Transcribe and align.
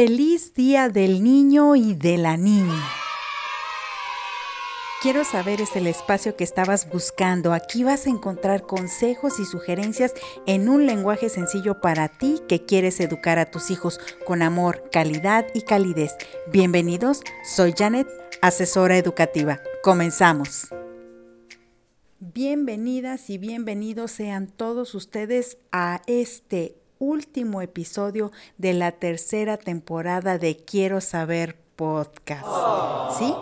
Feliz 0.00 0.54
Día 0.54 0.88
del 0.88 1.24
Niño 1.24 1.74
y 1.74 1.92
de 1.92 2.18
la 2.18 2.36
Niña. 2.36 2.88
Quiero 5.02 5.24
saber 5.24 5.60
es 5.60 5.74
el 5.74 5.88
espacio 5.88 6.36
que 6.36 6.44
estabas 6.44 6.88
buscando. 6.88 7.52
Aquí 7.52 7.82
vas 7.82 8.06
a 8.06 8.10
encontrar 8.10 8.62
consejos 8.62 9.40
y 9.40 9.44
sugerencias 9.44 10.14
en 10.46 10.68
un 10.68 10.86
lenguaje 10.86 11.28
sencillo 11.28 11.80
para 11.80 12.06
ti 12.06 12.38
que 12.48 12.64
quieres 12.64 13.00
educar 13.00 13.40
a 13.40 13.50
tus 13.50 13.72
hijos 13.72 13.98
con 14.24 14.42
amor, 14.42 14.88
calidad 14.92 15.46
y 15.52 15.62
calidez. 15.62 16.14
Bienvenidos, 16.52 17.22
soy 17.42 17.74
Janet, 17.76 18.06
asesora 18.40 18.98
educativa. 18.98 19.58
Comenzamos. 19.82 20.68
Bienvenidas 22.20 23.30
y 23.30 23.38
bienvenidos 23.38 24.12
sean 24.12 24.46
todos 24.46 24.94
ustedes 24.94 25.58
a 25.72 26.02
este 26.06 26.76
último 26.98 27.62
episodio 27.62 28.32
de 28.56 28.74
la 28.74 28.92
tercera 28.92 29.56
temporada 29.56 30.38
de 30.38 30.56
Quiero 30.56 31.00
Saber 31.00 31.56
Podcast. 31.76 32.46
¿Sí? 33.18 33.34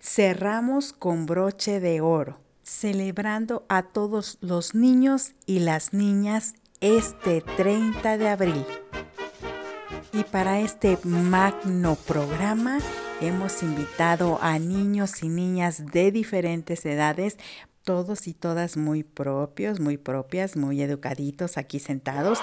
Cerramos 0.00 0.92
con 0.92 1.26
broche 1.26 1.80
de 1.80 2.00
oro, 2.00 2.38
celebrando 2.62 3.64
a 3.68 3.82
todos 3.82 4.38
los 4.40 4.74
niños 4.74 5.34
y 5.46 5.60
las 5.60 5.92
niñas 5.92 6.54
este 6.80 7.42
30 7.56 8.18
de 8.18 8.28
abril. 8.28 8.64
Y 10.12 10.24
para 10.24 10.60
este 10.60 10.98
magno 11.04 11.96
programa 12.06 12.78
hemos 13.20 13.62
invitado 13.62 14.38
a 14.40 14.58
niños 14.58 15.22
y 15.22 15.28
niñas 15.28 15.86
de 15.92 16.10
diferentes 16.10 16.84
edades 16.86 17.36
todos 17.84 18.26
y 18.28 18.34
todas 18.34 18.76
muy 18.76 19.02
propios, 19.02 19.80
muy 19.80 19.96
propias, 19.96 20.56
muy 20.56 20.82
educaditos 20.82 21.56
aquí 21.56 21.78
sentados. 21.78 22.38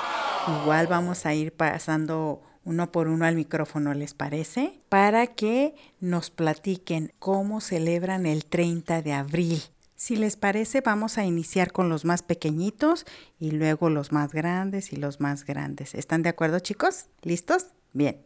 Igual 0.47 0.87
vamos 0.87 1.25
a 1.25 1.33
ir 1.33 1.51
pasando 1.51 2.41
uno 2.63 2.91
por 2.91 3.07
uno 3.07 3.25
al 3.25 3.35
micrófono, 3.35 3.93
¿les 3.93 4.13
parece? 4.13 4.79
Para 4.89 5.27
que 5.27 5.75
nos 5.99 6.29
platiquen 6.29 7.13
cómo 7.19 7.61
celebran 7.61 8.25
el 8.25 8.45
30 8.45 9.01
de 9.01 9.13
abril. 9.13 9.61
Si 9.95 10.15
les 10.15 10.35
parece, 10.35 10.81
vamos 10.81 11.17
a 11.17 11.25
iniciar 11.25 11.71
con 11.71 11.89
los 11.89 12.05
más 12.05 12.21
pequeñitos 12.21 13.05
y 13.39 13.51
luego 13.51 13.89
los 13.89 14.11
más 14.11 14.31
grandes 14.31 14.93
y 14.93 14.95
los 14.97 15.19
más 15.19 15.43
grandes. 15.43 15.95
¿Están 15.95 16.23
de 16.23 16.29
acuerdo, 16.29 16.59
chicos? 16.59 17.07
¿Listos? 17.23 17.67
Bien. 17.93 18.21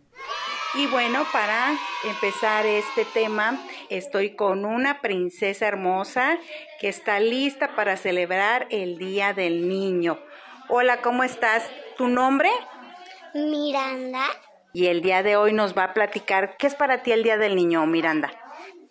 Y 0.74 0.88
bueno, 0.88 1.26
para 1.34 1.78
empezar 2.04 2.66
este 2.66 3.06
tema, 3.06 3.62
estoy 3.90 4.36
con 4.36 4.66
una 4.66 5.02
princesa 5.02 5.68
hermosa 5.68 6.38
que 6.80 6.90
está 6.90 7.20
lista 7.20 7.76
para 7.76 7.98
celebrar 7.98 8.68
el 8.70 8.98
Día 8.98 9.34
del 9.34 9.68
Niño. 9.68 10.20
Hola, 10.74 11.02
¿cómo 11.02 11.26
estás? 11.26 11.66
¿Tu 11.98 12.08
nombre? 12.08 12.50
Miranda. 13.34 14.24
Y 14.72 14.88
el 14.88 15.02
día 15.02 15.22
de 15.22 15.36
hoy 15.36 15.52
nos 15.52 15.78
va 15.78 15.84
a 15.84 15.94
platicar 15.94 16.56
qué 16.56 16.66
es 16.66 16.76
para 16.76 17.04
ti 17.04 17.12
el 17.12 17.24
Día 17.24 17.38
del 17.38 17.58
Niño, 17.58 17.86
Miranda. 17.88 18.32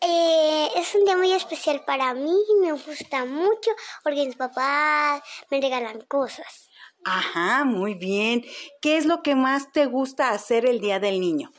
Eh, 0.02 0.68
es 0.76 0.94
un 0.94 1.06
día 1.06 1.16
muy 1.16 1.32
especial 1.32 1.82
para 1.86 2.12
mí, 2.12 2.36
me 2.60 2.72
gusta 2.72 3.24
mucho 3.24 3.70
porque 4.04 4.26
mis 4.26 4.36
papás 4.36 5.22
me 5.50 5.58
regalan 5.58 6.02
cosas. 6.02 6.68
Ajá, 7.02 7.64
muy 7.64 7.94
bien. 7.94 8.44
¿Qué 8.82 8.98
es 8.98 9.06
lo 9.06 9.22
que 9.22 9.34
más 9.34 9.72
te 9.72 9.86
gusta 9.86 10.32
hacer 10.32 10.66
el 10.66 10.80
Día 10.80 11.00
del 11.00 11.18
Niño? 11.18 11.50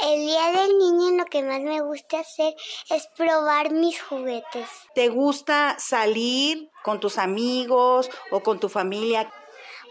El 0.00 0.20
día 0.20 0.52
del 0.52 0.78
niño 0.78 1.18
lo 1.18 1.24
que 1.24 1.42
más 1.42 1.60
me 1.60 1.80
gusta 1.80 2.20
hacer 2.20 2.54
es 2.88 3.08
probar 3.16 3.70
mis 3.70 4.00
juguetes. 4.00 4.68
¿Te 4.94 5.08
gusta 5.08 5.76
salir 5.78 6.70
con 6.84 7.00
tus 7.00 7.18
amigos 7.18 8.08
o 8.30 8.40
con 8.40 8.60
tu 8.60 8.68
familia? 8.68 9.30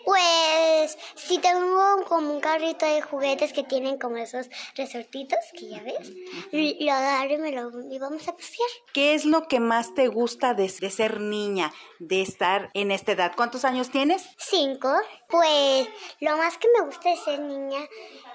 Pues 0.05 0.97
si 1.15 1.37
tengo 1.39 2.03
como 2.07 2.33
un 2.33 2.39
carrito 2.39 2.85
de 2.85 3.01
juguetes 3.01 3.53
que 3.53 3.63
tienen 3.63 3.97
como 3.97 4.17
esos 4.17 4.49
resortitos 4.75 5.39
que 5.53 5.69
ya 5.69 5.83
ves, 5.83 6.11
lo 6.51 6.91
agarro 6.91 7.33
y 7.33 7.37
me 7.37 7.51
lo 7.51 7.71
y 7.89 7.99
vamos 7.99 8.27
a 8.27 8.35
pasear. 8.35 8.69
¿Qué 8.93 9.13
es 9.13 9.25
lo 9.25 9.47
que 9.47 9.59
más 9.59 9.93
te 9.93 10.07
gusta 10.07 10.53
de, 10.53 10.71
de, 10.79 10.89
ser 10.89 11.19
niña, 11.19 11.73
de 11.99 12.21
estar 12.21 12.69
en 12.73 12.91
esta 12.91 13.13
edad? 13.13 13.33
¿Cuántos 13.35 13.65
años 13.65 13.89
tienes? 13.89 14.25
Cinco. 14.37 14.93
Pues 15.29 15.89
lo 16.21 16.37
más 16.37 16.57
que 16.57 16.67
me 16.77 16.85
gusta 16.85 17.09
de 17.09 17.17
ser 17.17 17.39
niña 17.41 17.79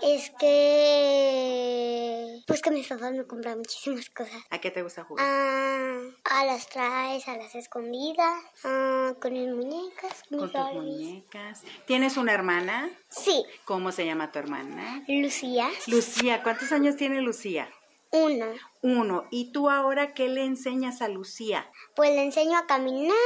es 0.03 0.31
que 0.39 2.43
pues 2.47 2.61
que 2.61 2.71
mis 2.71 2.87
papás 2.87 3.13
me 3.13 3.27
compran 3.27 3.59
muchísimas 3.59 4.11
cosas. 4.11 4.43
¿A 4.51 4.59
qué 4.59 4.71
te 4.71 4.83
gusta 4.83 5.05
jugar? 5.05 5.25
Ah, 5.27 6.01
a 6.25 6.45
las 6.45 6.69
traes, 6.69 7.27
a 7.29 7.37
las 7.37 7.55
escondidas, 7.55 8.43
ah, 8.65 9.15
con 9.21 9.33
mis 9.33 9.49
muñecas, 9.49 10.23
con 10.29 10.53
tus 10.53 10.73
muñecas. 10.75 11.62
¿Tienes 11.87 12.17
una 12.17 12.33
hermana? 12.33 12.91
Sí. 13.09 13.45
¿Cómo 13.65 13.93
se 13.93 14.07
llama 14.07 14.33
tu 14.33 14.39
hermana? 14.39 15.03
Lucía. 15.09 15.69
Lucía, 15.87 16.43
¿cuántos 16.43 16.73
años 16.73 16.97
tiene 16.97 17.21
Lucía? 17.21 17.69
Uno. 18.13 18.47
Uno. 18.83 19.25
¿Y 19.31 19.53
tú 19.53 19.71
ahora 19.71 20.13
qué 20.13 20.29
le 20.29 20.45
enseñas 20.45 21.01
a 21.01 21.09
Lucía? 21.09 21.71
Pues 21.97 22.11
le 22.11 22.23
enseño 22.23 22.59
a 22.59 22.67
caminar 22.67 23.17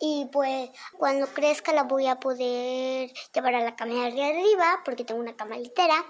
y 0.00 0.26
pues 0.32 0.70
cuando 0.96 1.26
crezca 1.26 1.74
la 1.74 1.82
voy 1.82 2.06
a 2.06 2.18
poder 2.18 3.12
llevar 3.34 3.54
a 3.54 3.62
la 3.62 3.76
cama 3.76 4.08
de 4.08 4.24
arriba 4.24 4.80
porque 4.86 5.04
tengo 5.04 5.20
una 5.20 5.36
cama 5.36 5.58
litera. 5.58 6.02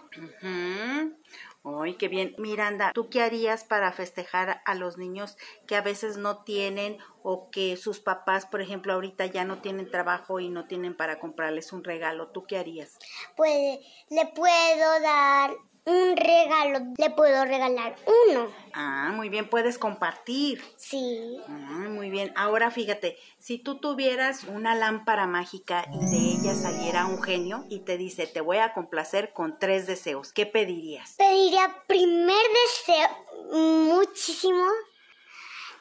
¡Ay, 1.64 1.94
qué 1.94 2.08
bien! 2.08 2.34
Miranda, 2.38 2.92
¿tú 2.92 3.08
qué 3.08 3.22
harías 3.22 3.64
para 3.64 3.92
festejar 3.92 4.62
a 4.64 4.74
los 4.74 4.98
niños 4.98 5.36
que 5.66 5.76
a 5.76 5.80
veces 5.80 6.16
no 6.16 6.44
tienen 6.44 6.98
o 7.22 7.50
que 7.50 7.76
sus 7.76 8.00
papás, 8.00 8.46
por 8.46 8.60
ejemplo, 8.60 8.92
ahorita 8.92 9.26
ya 9.26 9.44
no 9.44 9.60
tienen 9.60 9.90
trabajo 9.90 10.40
y 10.40 10.48
no 10.48 10.66
tienen 10.66 10.96
para 10.96 11.18
comprarles 11.20 11.72
un 11.72 11.84
regalo? 11.84 12.28
¿Tú 12.28 12.46
qué 12.46 12.58
harías? 12.58 12.98
Pues 13.36 13.78
le 14.10 14.26
puedo 14.26 15.00
dar 15.00 15.52
un 15.84 16.16
regalo, 16.16 16.92
le 16.96 17.10
puedo 17.10 17.44
regalar 17.44 17.96
uno. 18.28 18.48
Ah, 18.72 19.10
muy 19.14 19.28
bien, 19.28 19.48
puedes 19.48 19.78
compartir. 19.78 20.62
Sí. 20.76 21.40
Ah, 21.48 21.88
muy 21.88 22.10
bien. 22.10 22.32
Ahora 22.36 22.70
fíjate, 22.70 23.18
si 23.38 23.58
tú 23.58 23.78
tuvieras 23.78 24.44
una 24.44 24.74
lámpara 24.74 25.26
mágica 25.26 25.84
y 25.92 25.98
de 25.98 26.16
ella 26.16 26.54
saliera 26.54 27.06
un 27.06 27.22
genio 27.22 27.64
y 27.68 27.80
te 27.80 27.96
dice, 27.96 28.26
te 28.26 28.40
voy 28.40 28.58
a 28.58 28.72
complacer 28.72 29.32
con 29.32 29.58
tres 29.58 29.86
deseos, 29.86 30.32
¿qué 30.32 30.46
pedirías? 30.46 31.14
Pediría 31.16 31.74
primer 31.86 32.42
deseo, 32.64 33.08
muchísimo, 33.52 34.64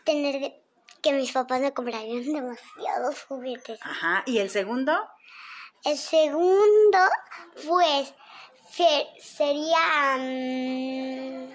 tener 0.04 0.62
que 1.02 1.14
mis 1.14 1.32
papás 1.32 1.62
me 1.62 1.74
comprarían 1.74 2.24
demasiados 2.34 3.24
juguetes. 3.24 3.80
Ajá, 3.84 4.24
¿y 4.26 4.40
el 4.40 4.50
segundo? 4.50 4.94
El 5.84 5.98
segundo, 5.98 7.00
pues 7.68 8.14
sería 8.72 10.16
um, 10.18 11.50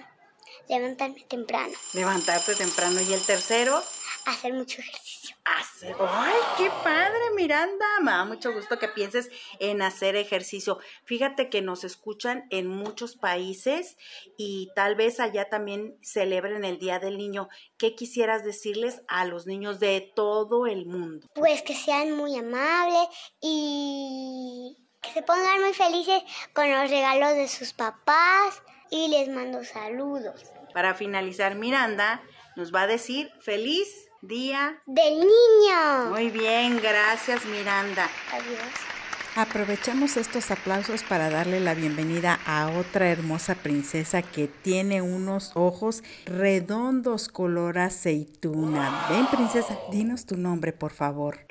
levantarme 0.69 1.21
temprano. 1.27 1.73
Levantarte 1.93 2.55
temprano. 2.55 3.01
¿Y 3.01 3.13
el 3.13 3.21
tercero? 3.21 3.81
Hacer 4.25 4.53
mucho 4.53 4.81
ejercicio. 4.81 5.35
Hacer. 5.45 5.95
¡Ay, 5.99 6.35
qué 6.57 6.69
padre, 6.83 7.31
Miranda! 7.33 7.85
Me 8.01 8.11
da 8.11 8.25
mucho 8.25 8.51
gusto 8.51 8.77
que 8.77 8.89
pienses 8.89 9.29
en 9.59 9.81
hacer 9.81 10.17
ejercicio. 10.17 10.79
Fíjate 11.05 11.49
que 11.49 11.61
nos 11.61 11.85
escuchan 11.85 12.45
en 12.49 12.67
muchos 12.67 13.15
países 13.15 13.95
y 14.37 14.69
tal 14.75 14.95
vez 14.95 15.21
allá 15.21 15.47
también 15.47 15.97
celebren 16.01 16.65
el 16.65 16.77
Día 16.77 16.99
del 16.99 17.17
Niño. 17.17 17.47
¿Qué 17.77 17.95
quisieras 17.95 18.43
decirles 18.43 19.01
a 19.07 19.23
los 19.23 19.45
niños 19.45 19.79
de 19.79 20.11
todo 20.13 20.67
el 20.67 20.85
mundo? 20.85 21.27
Pues 21.33 21.61
que 21.61 21.75
sean 21.75 22.11
muy 22.11 22.37
amables 22.37 23.07
y 23.39 24.86
que 25.07 25.13
se 25.13 25.21
pongan 25.21 25.61
muy 25.61 25.73
felices 25.73 26.21
con 26.53 26.69
los 26.71 26.89
regalos 26.89 27.35
de 27.35 27.47
sus 27.47 27.73
papás 27.73 28.61
y 28.89 29.07
les 29.09 29.29
mando 29.29 29.63
saludos. 29.63 30.43
Para 30.73 30.93
finalizar, 30.93 31.55
Miranda 31.55 32.21
nos 32.55 32.73
va 32.73 32.81
a 32.81 32.87
decir 32.87 33.31
feliz 33.41 33.87
día 34.21 34.81
del 34.85 35.19
niño. 35.19 36.09
Muy 36.09 36.29
bien, 36.29 36.79
gracias 36.81 37.45
Miranda. 37.45 38.09
Adiós. 38.31 38.97
Aprovechamos 39.35 40.17
estos 40.17 40.49
aplausos 40.49 41.03
para 41.03 41.29
darle 41.29 41.59
la 41.59 41.75
bienvenida 41.75 42.39
a 42.47 42.71
otra 42.71 43.09
hermosa 43.09 43.53
princesa 43.53 44.23
que 44.23 44.47
tiene 44.47 45.03
unos 45.03 45.51
ojos 45.53 46.03
redondos 46.25 47.29
color 47.29 47.77
aceituna. 47.77 49.05
Ven, 49.11 49.27
princesa, 49.27 49.77
dinos 49.91 50.25
tu 50.25 50.37
nombre, 50.37 50.73
por 50.73 50.91
favor. 50.91 51.45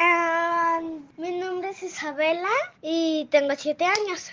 Es 1.76 1.82
Isabela 1.82 2.48
y 2.80 3.26
tengo 3.30 3.52
siete 3.54 3.84
años. 3.84 4.30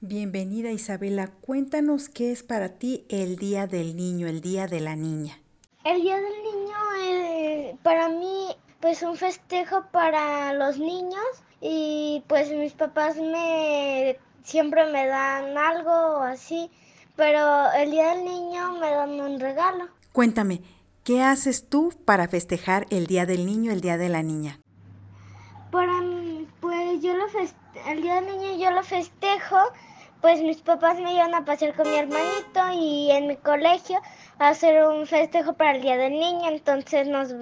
Bienvenida 0.00 0.70
Isabela, 0.70 1.28
cuéntanos 1.42 2.08
qué 2.08 2.32
es 2.32 2.42
para 2.42 2.78
ti 2.78 3.04
el 3.10 3.36
Día 3.36 3.66
del 3.66 3.94
Niño, 3.94 4.26
el 4.26 4.40
Día 4.40 4.68
de 4.68 4.80
la 4.80 4.96
Niña. 4.96 5.38
El 5.84 6.00
Día 6.00 6.16
del 6.16 6.42
Niño 6.42 6.76
es 7.02 7.78
para 7.82 8.08
mí 8.08 8.56
pues 8.80 9.02
un 9.02 9.16
festejo 9.16 9.84
para 9.90 10.54
los 10.54 10.78
niños 10.78 11.26
y 11.60 12.22
pues 12.26 12.50
mis 12.52 12.72
papás 12.72 13.16
me 13.16 14.16
siempre 14.42 14.90
me 14.90 15.06
dan 15.06 15.58
algo 15.58 16.22
así, 16.22 16.70
pero 17.16 17.70
el 17.72 17.90
Día 17.90 18.14
del 18.14 18.24
Niño 18.24 18.78
me 18.80 18.90
dan 18.90 19.20
un 19.20 19.38
regalo. 19.38 19.88
Cuéntame, 20.12 20.62
¿qué 21.04 21.22
haces 21.22 21.68
tú 21.68 21.92
para 22.06 22.28
festejar 22.28 22.86
el 22.88 23.06
Día 23.06 23.26
del 23.26 23.44
Niño, 23.44 23.72
el 23.72 23.82
Día 23.82 23.98
de 23.98 24.08
la 24.08 24.22
Niña? 24.22 24.58
Para 25.70 26.07
pues 26.98 27.04
yo 27.04 27.14
lo 27.14 27.26
el 27.90 28.02
día 28.02 28.20
del 28.20 28.26
niño 28.26 28.58
yo 28.58 28.72
lo 28.72 28.82
festejo 28.82 29.56
pues 30.20 30.40
mis 30.42 30.62
papás 30.62 30.98
me 30.98 31.14
iban 31.14 31.32
a 31.32 31.44
pasear 31.44 31.76
con 31.76 31.88
mi 31.88 31.96
hermanito 31.96 32.60
y 32.74 33.10
en 33.12 33.28
mi 33.28 33.36
colegio 33.36 34.00
a 34.38 34.48
hacer 34.48 34.84
un 34.84 35.06
festejo 35.06 35.52
para 35.52 35.76
el 35.76 35.82
Día 35.82 35.96
del 35.96 36.18
Niño, 36.18 36.48
entonces 36.48 37.06
nos, 37.06 37.32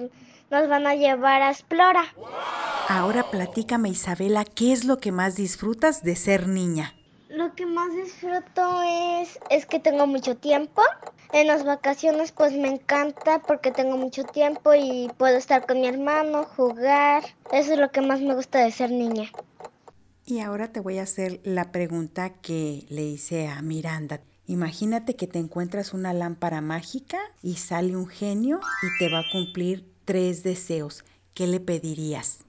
nos 0.51 0.69
van 0.69 0.85
a 0.85 0.93
llevar 0.93 1.41
a 1.41 1.49
Explora. 1.49 2.05
Ahora 2.87 3.23
platícame 3.31 3.89
Isabela, 3.89 4.45
¿qué 4.45 4.73
es 4.73 4.85
lo 4.85 4.97
que 4.97 5.11
más 5.11 5.35
disfrutas 5.35 6.03
de 6.03 6.15
ser 6.15 6.47
niña? 6.47 6.93
Lo 7.29 7.55
que 7.55 7.65
más 7.65 7.95
disfruto 7.95 8.83
es, 8.83 9.39
es 9.49 9.65
que 9.65 9.79
tengo 9.79 10.05
mucho 10.05 10.37
tiempo. 10.37 10.83
En 11.33 11.47
las 11.47 11.65
vacaciones 11.65 12.31
pues 12.31 12.53
me 12.53 12.69
encanta 12.69 13.39
porque 13.39 13.71
tengo 13.71 13.97
mucho 13.97 14.23
tiempo 14.23 14.73
y 14.75 15.11
puedo 15.17 15.35
estar 15.35 15.65
con 15.65 15.81
mi 15.81 15.87
hermano, 15.87 16.45
jugar. 16.45 17.23
Eso 17.51 17.73
es 17.73 17.79
lo 17.79 17.91
que 17.91 18.01
más 18.01 18.21
me 18.21 18.35
gusta 18.35 18.59
de 18.59 18.71
ser 18.71 18.91
niña. 18.91 19.29
Y 20.29 20.41
ahora 20.41 20.73
te 20.73 20.81
voy 20.81 20.97
a 20.97 21.03
hacer 21.03 21.39
la 21.45 21.71
pregunta 21.71 22.33
que 22.41 22.85
le 22.89 23.03
hice 23.03 23.47
a 23.47 23.61
Miranda. 23.61 24.19
Imagínate 24.45 25.15
que 25.15 25.25
te 25.25 25.39
encuentras 25.39 25.93
una 25.93 26.11
lámpara 26.11 26.59
mágica 26.59 27.17
y 27.41 27.55
sale 27.55 27.95
un 27.95 28.07
genio 28.07 28.59
y 28.83 28.99
te 28.99 29.09
va 29.09 29.19
a 29.19 29.31
cumplir 29.31 29.89
tres 30.03 30.43
deseos. 30.43 31.05
¿Qué 31.33 31.47
le 31.47 31.61
pedirías? 31.61 32.39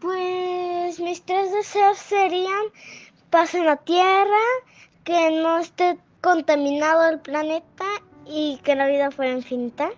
Pues 0.00 0.98
mis 0.98 1.20
tres 1.20 1.52
deseos 1.52 1.98
serían 1.98 2.64
paz 3.28 3.54
en 3.54 3.66
la 3.66 3.76
tierra, 3.76 4.40
que 5.04 5.30
no 5.42 5.58
esté 5.58 5.98
contaminado 6.22 7.06
el 7.06 7.20
planeta 7.20 7.84
y 8.26 8.60
que 8.64 8.76
la 8.76 8.86
vida 8.86 9.10
fuera 9.10 9.32
infinita. 9.32 9.90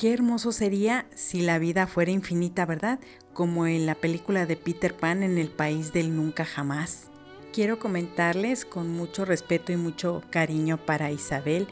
Qué 0.00 0.14
hermoso 0.14 0.50
sería 0.50 1.04
si 1.14 1.42
la 1.42 1.58
vida 1.58 1.86
fuera 1.86 2.10
infinita, 2.10 2.64
¿verdad? 2.64 3.00
Como 3.34 3.66
en 3.66 3.84
la 3.84 3.94
película 3.94 4.46
de 4.46 4.56
Peter 4.56 4.96
Pan 4.96 5.22
en 5.22 5.36
el 5.36 5.50
país 5.50 5.92
del 5.92 6.16
nunca 6.16 6.46
jamás. 6.46 7.10
Quiero 7.52 7.78
comentarles 7.78 8.64
con 8.64 8.88
mucho 8.88 9.26
respeto 9.26 9.72
y 9.72 9.76
mucho 9.76 10.22
cariño 10.30 10.78
para 10.78 11.10
Isabel. 11.10 11.68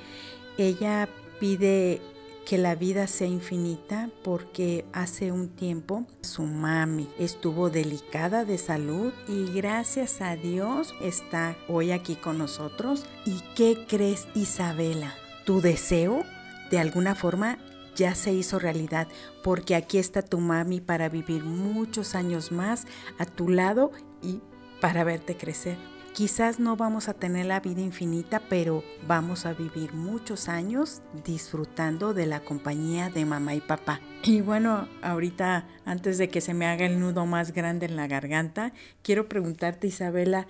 Ella 0.59 1.09
pide 1.41 2.03
que 2.45 2.59
la 2.59 2.75
vida 2.75 3.07
sea 3.07 3.29
infinita 3.29 4.11
porque 4.23 4.85
hace 4.93 5.33
un 5.33 5.49
tiempo 5.49 6.07
su 6.21 6.43
mami 6.43 7.09
estuvo 7.19 7.71
delicada 7.71 8.45
de 8.45 8.59
salud 8.59 9.11
y 9.27 9.55
gracias 9.55 10.21
a 10.21 10.37
Dios 10.37 10.95
está 11.01 11.57
hoy 11.67 11.93
aquí 11.93 12.15
con 12.15 12.37
nosotros. 12.37 13.07
¿Y 13.25 13.41
qué 13.57 13.87
crees 13.89 14.29
Isabela? 14.35 15.15
Tu 15.47 15.63
deseo 15.63 16.27
de 16.71 16.79
alguna 16.79 17.15
forma 17.15 17.59
ya 17.99 18.15
se 18.15 18.33
hizo 18.33 18.59
realidad, 18.59 19.09
porque 19.43 19.75
aquí 19.75 19.99
está 19.99 20.23
tu 20.23 20.39
mami 20.39 20.81
para 20.81 21.09
vivir 21.09 21.43
muchos 21.45 22.15
años 22.15 22.53
más 22.53 22.87
a 23.19 23.27
tu 23.27 23.49
lado 23.49 23.91
y 24.23 24.41
para 24.81 25.05
verte 25.05 25.37
crecer. 25.37 25.77
Quizás 26.15 26.59
no 26.59 26.77
vamos 26.77 27.09
a 27.09 27.15
tener 27.15 27.47
la 27.47 27.61
vida 27.61 27.81
infinita, 27.81 28.41
pero 28.49 28.83
vamos 29.07 29.47
a 29.47 29.53
vivir 29.53 29.95
muchos 29.95 30.49
años 30.49 31.03
disfrutando 31.25 32.15
de 32.15 32.27
la 32.27 32.41
compañía 32.41 33.11
de 33.11 33.25
mamá 33.25 33.55
y 33.55 33.61
papá. 33.61 34.01
Y 34.23 34.41
bueno, 34.41 34.89
ahorita, 35.03 35.69
antes 35.85 36.19
de 36.19 36.29
que 36.29 36.41
se 36.41 36.55
me 36.55 36.67
haga 36.67 36.87
el 36.87 36.99
nudo 36.99 37.27
más 37.27 37.53
grande 37.53 37.87
en 37.87 37.97
la 37.97 38.07
garganta, 38.07 38.73
quiero 39.03 39.29
preguntarte, 39.29 39.89
Isabela, 39.89 40.47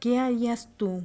¿qué 0.00 0.18
harías 0.18 0.68
tú 0.76 1.04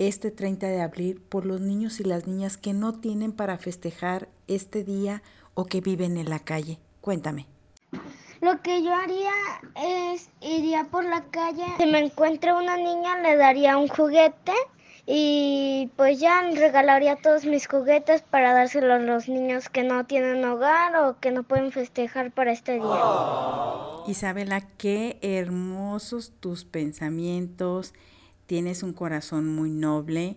este 0.00 0.30
30 0.30 0.66
de 0.66 0.80
abril 0.80 1.20
por 1.28 1.44
los 1.44 1.60
niños 1.60 2.00
y 2.00 2.04
las 2.04 2.26
niñas 2.26 2.56
que 2.56 2.72
no 2.72 2.98
tienen 3.00 3.32
para 3.32 3.58
festejar 3.58 4.28
este 4.48 4.82
día 4.82 5.22
o 5.52 5.66
que 5.66 5.82
viven 5.82 6.16
en 6.16 6.30
la 6.30 6.38
calle? 6.38 6.78
Cuéntame. 7.02 7.46
Lo 8.40 8.62
que 8.62 8.82
yo 8.82 8.94
haría 8.94 9.30
es 9.76 10.30
iría 10.40 10.84
por 10.90 11.04
la 11.04 11.24
calle, 11.24 11.64
si 11.76 11.84
me 11.84 11.98
encuentro 11.98 12.58
una 12.58 12.78
niña 12.78 13.20
le 13.20 13.36
daría 13.36 13.76
un 13.76 13.88
juguete 13.88 14.54
y 15.04 15.90
pues 15.96 16.18
ya 16.18 16.40
regalaría 16.50 17.16
todos 17.16 17.44
mis 17.44 17.66
juguetes 17.66 18.22
para 18.22 18.54
dárselos 18.54 19.02
a 19.02 19.04
los 19.04 19.28
niños 19.28 19.68
que 19.68 19.82
no 19.82 20.06
tienen 20.06 20.42
hogar 20.46 20.96
o 20.96 21.20
que 21.20 21.30
no 21.30 21.42
pueden 21.42 21.72
festejar 21.72 22.32
para 22.32 22.52
este 22.52 22.74
día. 22.74 23.02
Isabela, 24.06 24.62
qué 24.78 25.18
hermosos 25.20 26.32
tus 26.40 26.64
pensamientos 26.64 27.92
Tienes 28.50 28.82
un 28.82 28.92
corazón 28.92 29.46
muy 29.46 29.70
noble, 29.70 30.34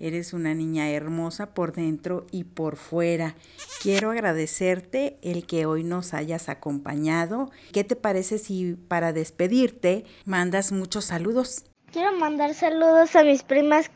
eres 0.00 0.32
una 0.32 0.52
niña 0.52 0.90
hermosa 0.90 1.54
por 1.54 1.72
dentro 1.72 2.26
y 2.32 2.42
por 2.42 2.74
fuera. 2.74 3.36
Quiero 3.80 4.10
agradecerte 4.10 5.16
el 5.22 5.46
que 5.46 5.64
hoy 5.64 5.84
nos 5.84 6.12
hayas 6.12 6.48
acompañado. 6.48 7.52
¿Qué 7.72 7.84
te 7.84 7.94
parece 7.94 8.38
si 8.38 8.74
para 8.74 9.12
despedirte 9.12 10.04
mandas 10.24 10.72
muchos 10.72 11.04
saludos? 11.04 11.66
Quiero 11.92 12.10
mandar 12.18 12.52
saludos 12.54 13.14
a 13.14 13.22
mis 13.22 13.44
primas 13.44 13.92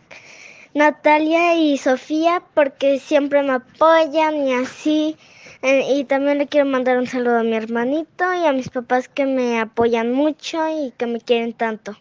Natalia 0.73 1.57
y 1.57 1.77
Sofía 1.77 2.45
porque 2.55 3.01
siempre 3.01 3.43
me 3.43 3.55
apoyan 3.55 4.47
y 4.47 4.55
así. 4.55 5.17
Eh, 5.63 5.93
y 5.93 6.05
también 6.05 6.39
le 6.39 6.47
quiero 6.47 6.67
mandar 6.67 6.99
un 6.99 7.09
saludo 7.09 7.39
a 7.39 7.43
mi 7.43 7.57
hermanito 7.57 8.33
y 8.33 8.47
a 8.47 8.53
mis 8.53 8.69
papás 8.69 9.09
que 9.09 9.27
me 9.27 9.59
apoyan 9.59 10.13
mucho 10.13 10.61
y 10.69 10.93
que 10.93 11.07
me 11.07 11.21
quieren 11.21 11.53
tanto. 11.53 11.97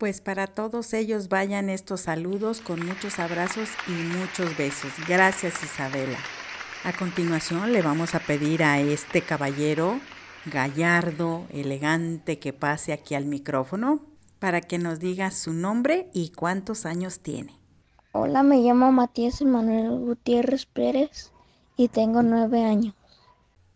Pues 0.00 0.22
para 0.22 0.46
todos 0.46 0.94
ellos 0.94 1.28
vayan 1.28 1.68
estos 1.68 2.00
saludos 2.00 2.62
con 2.62 2.86
muchos 2.86 3.18
abrazos 3.18 3.68
y 3.86 3.90
muchos 3.90 4.56
besos. 4.56 4.90
Gracias 5.06 5.62
Isabela. 5.62 6.16
A 6.84 6.94
continuación 6.94 7.70
le 7.74 7.82
vamos 7.82 8.14
a 8.14 8.20
pedir 8.20 8.62
a 8.62 8.80
este 8.80 9.20
caballero 9.20 10.00
gallardo, 10.46 11.44
elegante, 11.50 12.38
que 12.38 12.54
pase 12.54 12.94
aquí 12.94 13.14
al 13.14 13.26
micrófono 13.26 14.00
para 14.38 14.62
que 14.62 14.78
nos 14.78 15.00
diga 15.00 15.30
su 15.32 15.52
nombre 15.52 16.08
y 16.14 16.30
cuántos 16.30 16.86
años 16.86 17.20
tiene. 17.20 17.52
Hola, 18.12 18.42
me 18.42 18.56
llamo 18.56 18.90
Matías 18.92 19.42
Emanuel 19.42 19.98
Gutiérrez 19.98 20.64
Pérez 20.64 21.30
y 21.76 21.88
tengo 21.88 22.22
nueve 22.22 22.64
años. 22.64 22.94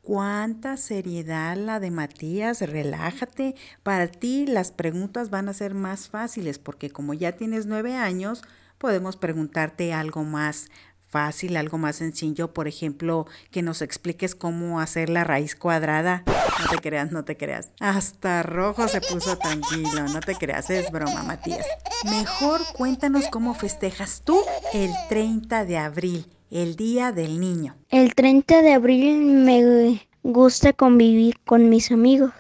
Cuánta 0.04 0.76
seriedad 0.76 1.56
la 1.56 1.80
de 1.80 1.90
Matías, 1.90 2.60
relájate. 2.60 3.54
Para 3.82 4.06
ti 4.06 4.44
las 4.46 4.70
preguntas 4.70 5.30
van 5.30 5.48
a 5.48 5.54
ser 5.54 5.72
más 5.72 6.10
fáciles 6.10 6.58
porque 6.58 6.90
como 6.90 7.14
ya 7.14 7.32
tienes 7.32 7.64
nueve 7.64 7.96
años, 7.96 8.42
podemos 8.76 9.16
preguntarte 9.16 9.94
algo 9.94 10.22
más 10.22 10.68
fácil, 11.08 11.56
algo 11.56 11.78
más 11.78 11.96
sencillo. 11.96 12.52
Por 12.52 12.68
ejemplo, 12.68 13.26
que 13.50 13.62
nos 13.62 13.80
expliques 13.80 14.34
cómo 14.34 14.78
hacer 14.78 15.08
la 15.08 15.24
raíz 15.24 15.56
cuadrada. 15.56 16.22
No 16.26 16.68
te 16.68 16.78
creas, 16.82 17.10
no 17.10 17.24
te 17.24 17.38
creas. 17.38 17.70
Hasta 17.80 18.42
rojo 18.42 18.88
se 18.88 19.00
puso 19.00 19.38
tranquilo, 19.38 20.06
no 20.12 20.20
te 20.20 20.34
creas, 20.34 20.68
es 20.68 20.90
broma, 20.90 21.22
Matías. 21.22 21.64
Mejor 22.04 22.60
cuéntanos 22.76 23.28
cómo 23.28 23.54
festejas 23.54 24.20
tú 24.22 24.38
el 24.74 24.90
30 25.08 25.64
de 25.64 25.78
abril 25.78 26.26
el 26.54 26.76
Día 26.76 27.10
del 27.10 27.40
Niño. 27.40 27.74
El 27.90 28.14
30 28.14 28.62
de 28.62 28.74
abril 28.74 29.24
me 29.24 30.00
gusta 30.22 30.72
convivir 30.72 31.34
con 31.44 31.68
mis 31.68 31.90
amigos. 31.90 32.30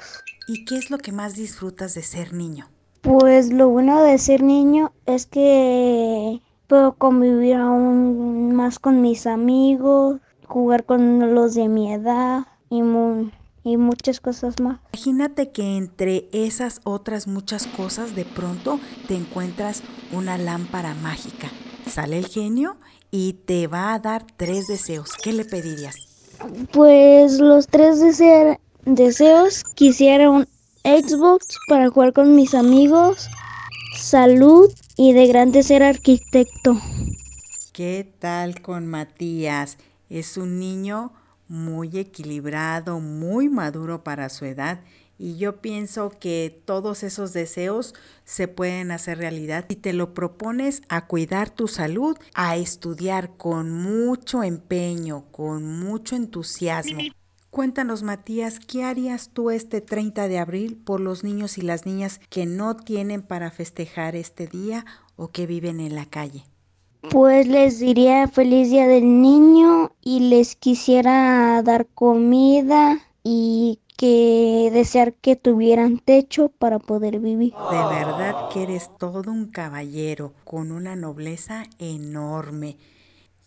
¿Y 0.46 0.64
qué 0.64 0.78
es 0.78 0.88
lo 0.88 0.98
que 0.98 1.10
más 1.10 1.34
disfrutas 1.34 1.94
de 1.94 2.02
ser 2.02 2.32
niño? 2.32 2.70
Pues 3.00 3.52
lo 3.52 3.68
bueno 3.70 4.04
de 4.04 4.16
ser 4.18 4.44
niño 4.44 4.92
es 5.06 5.26
que 5.26 6.40
puedo 6.68 6.92
convivir 6.92 7.56
aún 7.56 8.54
más 8.54 8.78
con 8.78 9.02
mis 9.02 9.26
amigos, 9.26 10.20
jugar 10.46 10.84
con 10.84 11.34
los 11.34 11.54
de 11.54 11.66
mi 11.68 11.92
edad 11.92 12.46
y, 12.70 12.82
y 13.64 13.76
muchas 13.76 14.20
cosas 14.20 14.60
más. 14.60 14.78
Imagínate 14.92 15.50
que 15.50 15.76
entre 15.76 16.28
esas 16.32 16.80
otras 16.84 17.26
muchas 17.26 17.66
cosas 17.66 18.14
de 18.14 18.24
pronto 18.24 18.78
te 19.08 19.16
encuentras 19.16 19.82
una 20.12 20.38
lámpara 20.38 20.94
mágica. 20.94 21.50
Sale 21.88 22.18
el 22.18 22.26
genio 22.26 22.76
y 23.10 23.34
te 23.44 23.66
va 23.66 23.94
a 23.94 23.98
dar 23.98 24.26
tres 24.36 24.66
deseos. 24.66 25.12
¿Qué 25.22 25.32
le 25.32 25.44
pedirías? 25.44 25.96
Pues 26.72 27.38
los 27.38 27.68
tres 27.68 28.00
deseos 28.84 29.64
quisiera 29.74 30.30
un 30.30 30.46
Xbox 30.82 31.56
para 31.68 31.88
jugar 31.88 32.12
con 32.12 32.34
mis 32.34 32.54
amigos, 32.54 33.28
salud 33.98 34.70
y 34.96 35.12
de 35.12 35.26
grande 35.26 35.62
ser 35.62 35.82
arquitecto. 35.82 36.78
¿Qué 37.72 38.12
tal 38.18 38.60
con 38.60 38.86
Matías? 38.86 39.78
Es 40.10 40.36
un 40.36 40.58
niño 40.58 41.12
muy 41.48 41.98
equilibrado, 41.98 43.00
muy 43.00 43.48
maduro 43.48 44.04
para 44.04 44.28
su 44.28 44.44
edad 44.44 44.80
y 45.18 45.36
yo 45.36 45.60
pienso 45.60 46.10
que 46.10 46.60
todos 46.64 47.02
esos 47.02 47.32
deseos 47.32 47.94
se 48.24 48.48
pueden 48.48 48.90
hacer 48.90 49.18
realidad 49.18 49.66
si 49.68 49.76
te 49.76 49.92
lo 49.92 50.14
propones 50.14 50.82
a 50.88 51.06
cuidar 51.06 51.50
tu 51.50 51.68
salud, 51.68 52.16
a 52.34 52.56
estudiar 52.56 53.36
con 53.36 53.70
mucho 53.70 54.42
empeño, 54.42 55.24
con 55.30 55.64
mucho 55.64 56.16
entusiasmo. 56.16 57.00
Cuéntanos, 57.50 58.02
Matías, 58.02 58.58
¿qué 58.58 58.82
harías 58.82 59.30
tú 59.32 59.50
este 59.50 59.80
30 59.80 60.26
de 60.26 60.40
abril 60.40 60.76
por 60.76 61.00
los 61.00 61.22
niños 61.22 61.56
y 61.56 61.62
las 61.62 61.86
niñas 61.86 62.20
que 62.28 62.46
no 62.46 62.74
tienen 62.74 63.22
para 63.22 63.52
festejar 63.52 64.16
este 64.16 64.48
día 64.48 64.84
o 65.14 65.28
que 65.28 65.46
viven 65.46 65.78
en 65.78 65.94
la 65.94 66.06
calle? 66.06 66.44
Pues 67.10 67.46
les 67.46 67.78
diría 67.78 68.26
feliz 68.26 68.70
día 68.70 68.88
del 68.88 69.22
niño 69.22 69.92
y 70.02 70.30
les 70.30 70.56
quisiera 70.56 71.62
dar 71.62 71.86
comida 71.94 72.98
y 73.22 73.78
que 73.96 74.70
desear 74.72 75.14
que 75.14 75.36
tuvieran 75.36 75.98
techo 75.98 76.48
para 76.48 76.78
poder 76.78 77.20
vivir. 77.20 77.52
De 77.70 77.94
verdad 77.94 78.48
que 78.52 78.62
eres 78.64 78.90
todo 78.98 79.30
un 79.30 79.46
caballero 79.46 80.32
con 80.44 80.72
una 80.72 80.96
nobleza 80.96 81.64
enorme. 81.78 82.76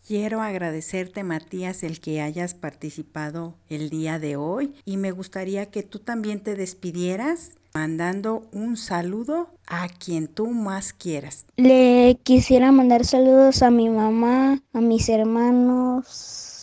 Quiero 0.08 0.42
agradecerte, 0.42 1.26
Matías, 1.26 1.84
el 1.84 2.00
que 2.00 2.22
hayas 2.22 2.54
participado 2.54 3.56
el 3.68 3.90
día 3.90 4.20
de 4.20 4.38
hoy 4.38 4.74
y 4.86 4.96
me 4.96 5.12
gustaría 5.12 5.66
que 5.66 5.84
tú 5.84 6.00
también 6.00 6.40
te 6.40 6.56
despidieras 6.56 7.58
mandando 7.74 8.48
un 8.54 8.78
saludo 8.78 9.50
a 9.68 9.90
quien 9.90 10.30
tú 10.30 10.48
más 10.48 10.94
quieras. 10.94 11.46
Le 11.58 12.18
quisiera 12.24 12.72
mandar 12.72 13.06
saludos 13.06 13.62
a 13.62 13.70
mi 13.70 13.90
mamá, 13.90 14.64
a 14.74 14.80
mis 14.80 15.10
hermanos, 15.10 16.57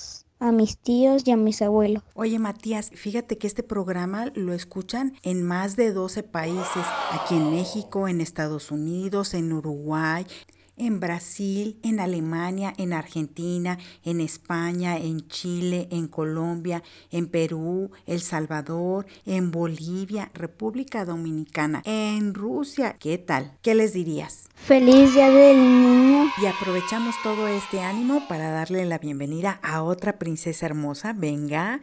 a 0.44 0.52
mis 0.52 0.76
tíos 0.76 1.26
y 1.26 1.30
a 1.30 1.36
mis 1.38 1.62
abuelos. 1.62 2.02
Oye 2.12 2.38
Matías, 2.38 2.90
fíjate 2.90 3.38
que 3.38 3.46
este 3.46 3.62
programa 3.62 4.30
lo 4.34 4.52
escuchan 4.52 5.14
en 5.22 5.42
más 5.42 5.74
de 5.74 5.90
12 5.90 6.22
países, 6.22 6.84
aquí 7.12 7.36
en 7.36 7.50
México, 7.50 8.08
en 8.08 8.20
Estados 8.20 8.70
Unidos, 8.70 9.32
en 9.32 9.54
Uruguay, 9.54 10.26
en 10.76 11.00
Brasil, 11.00 11.78
en 11.82 12.00
Alemania, 12.00 12.72
en 12.76 12.92
Argentina, 12.92 13.78
en 14.04 14.20
España, 14.20 14.96
en 14.96 15.26
Chile, 15.28 15.88
en 15.90 16.08
Colombia, 16.08 16.82
en 17.10 17.28
Perú, 17.28 17.90
El 18.06 18.20
Salvador, 18.20 19.06
en 19.26 19.50
Bolivia, 19.50 20.30
República 20.34 21.04
Dominicana, 21.04 21.82
en 21.84 22.34
Rusia. 22.34 22.96
¿Qué 22.98 23.18
tal? 23.18 23.56
¿Qué 23.62 23.74
les 23.74 23.92
dirías? 23.92 24.48
Feliz 24.54 25.14
Día 25.14 25.30
del 25.30 25.56
Niño. 25.56 26.30
Y 26.42 26.46
aprovechamos 26.46 27.14
todo 27.22 27.48
este 27.48 27.80
ánimo 27.80 28.26
para 28.28 28.50
darle 28.50 28.84
la 28.86 28.98
bienvenida 28.98 29.60
a 29.62 29.82
otra 29.82 30.18
princesa 30.18 30.66
hermosa. 30.66 31.12
Venga, 31.12 31.80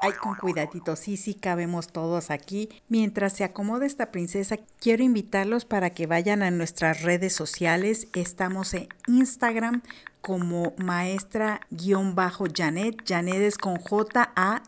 Ay, 0.00 0.12
con 0.12 0.34
cuidadito, 0.34 0.96
sí, 0.96 1.16
sí, 1.16 1.34
cabemos 1.34 1.88
todos 1.88 2.30
aquí. 2.30 2.68
Mientras 2.88 3.32
se 3.32 3.44
acomoda 3.44 3.86
esta 3.86 4.10
princesa, 4.10 4.58
quiero 4.80 5.02
invitarlos 5.02 5.64
para 5.64 5.90
que 5.90 6.06
vayan 6.06 6.42
a 6.42 6.50
nuestras 6.50 7.02
redes 7.02 7.32
sociales. 7.32 8.08
Estamos 8.14 8.74
en 8.74 8.88
Instagram 9.06 9.82
como 10.20 10.74
maestra-janet. 10.76 12.96
Janet 13.06 13.42
es 13.42 13.58
con 13.58 13.76
J-A-N-N-E-T. 13.76 14.64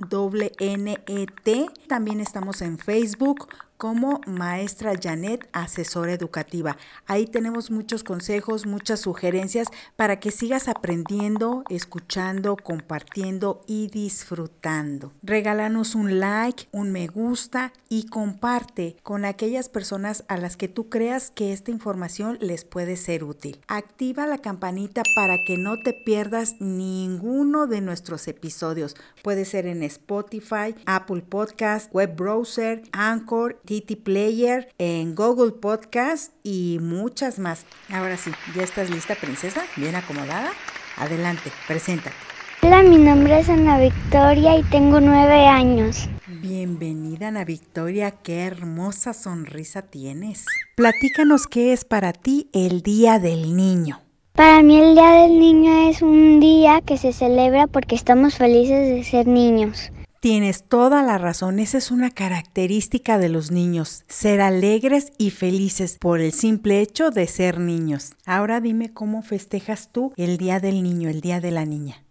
También 1.88 2.20
estamos 2.20 2.62
en 2.62 2.78
Facebook 2.78 3.48
como 3.78 4.20
maestra 4.26 4.94
Janet, 5.00 5.48
asesora 5.52 6.12
educativa. 6.12 6.76
Ahí 7.06 7.26
tenemos 7.26 7.70
muchos 7.70 8.02
consejos, 8.02 8.66
muchas 8.66 9.00
sugerencias 9.00 9.68
para 9.94 10.18
que 10.18 10.32
sigas 10.32 10.68
aprendiendo, 10.68 11.62
escuchando, 11.70 12.56
compartiendo 12.56 13.62
y 13.66 13.86
disfrutando. 13.86 15.12
Regálanos 15.22 15.94
un 15.94 16.18
like, 16.18 16.66
un 16.72 16.90
me 16.90 17.06
gusta 17.06 17.72
y 17.88 18.06
comparte 18.06 18.96
con 19.04 19.24
aquellas 19.24 19.68
personas 19.68 20.24
a 20.26 20.36
las 20.36 20.56
que 20.56 20.66
tú 20.66 20.88
creas 20.88 21.30
que 21.30 21.52
esta 21.52 21.70
información 21.70 22.36
les 22.40 22.64
puede 22.64 22.96
ser 22.96 23.22
útil. 23.22 23.60
Activa 23.68 24.26
la 24.26 24.38
campanita 24.38 25.02
para 25.14 25.36
que 25.46 25.56
no 25.56 25.76
te 25.80 25.92
pierdas 25.92 26.56
ninguno 26.58 27.68
de 27.68 27.80
nuestros 27.80 28.26
episodios. 28.26 28.96
Puede 29.22 29.44
ser 29.44 29.66
en 29.66 29.84
Spotify, 29.84 30.74
Apple 30.84 31.22
Podcast, 31.22 31.94
Web 31.94 32.16
Browser, 32.16 32.82
Anchor 32.90 33.60
TT 33.68 34.02
Player, 34.02 34.72
en 34.78 35.14
Google 35.14 35.52
Podcast 35.52 36.32
y 36.42 36.78
muchas 36.80 37.38
más. 37.38 37.66
Ahora 37.90 38.16
sí, 38.16 38.30
¿ya 38.56 38.62
estás 38.62 38.88
lista, 38.88 39.14
princesa? 39.14 39.62
¿Bien 39.76 39.94
acomodada? 39.94 40.50
Adelante, 40.96 41.52
preséntate. 41.66 42.16
Hola, 42.62 42.82
mi 42.82 42.96
nombre 42.96 43.38
es 43.38 43.50
Ana 43.50 43.78
Victoria 43.78 44.56
y 44.56 44.62
tengo 44.64 45.00
nueve 45.00 45.46
años. 45.46 46.08
Bienvenida, 46.26 47.28
Ana 47.28 47.44
Victoria. 47.44 48.10
Qué 48.10 48.40
hermosa 48.40 49.12
sonrisa 49.12 49.82
tienes. 49.82 50.46
Platícanos 50.74 51.46
qué 51.46 51.74
es 51.74 51.84
para 51.84 52.14
ti 52.14 52.48
el 52.54 52.80
Día 52.80 53.18
del 53.18 53.54
Niño. 53.54 54.00
Para 54.32 54.62
mí 54.62 54.78
el 54.78 54.94
Día 54.94 55.10
del 55.10 55.38
Niño 55.38 55.90
es 55.90 56.00
un 56.00 56.40
día 56.40 56.80
que 56.80 56.96
se 56.96 57.12
celebra 57.12 57.66
porque 57.66 57.94
estamos 57.94 58.36
felices 58.36 58.88
de 58.88 59.04
ser 59.04 59.26
niños. 59.26 59.92
Tienes 60.20 60.64
toda 60.64 61.04
la 61.04 61.16
razón, 61.16 61.60
esa 61.60 61.78
es 61.78 61.92
una 61.92 62.10
característica 62.10 63.18
de 63.18 63.28
los 63.28 63.52
niños, 63.52 64.02
ser 64.08 64.40
alegres 64.40 65.12
y 65.16 65.30
felices 65.30 65.96
por 66.00 66.18
el 66.18 66.32
simple 66.32 66.80
hecho 66.80 67.12
de 67.12 67.28
ser 67.28 67.60
niños. 67.60 68.14
Ahora 68.26 68.60
dime 68.60 68.92
cómo 68.92 69.22
festejas 69.22 69.90
tú 69.92 70.12
el 70.16 70.36
Día 70.36 70.58
del 70.58 70.82
Niño, 70.82 71.08
el 71.08 71.20
Día 71.20 71.40
de 71.40 71.52
la 71.52 71.64
Niña. 71.64 72.02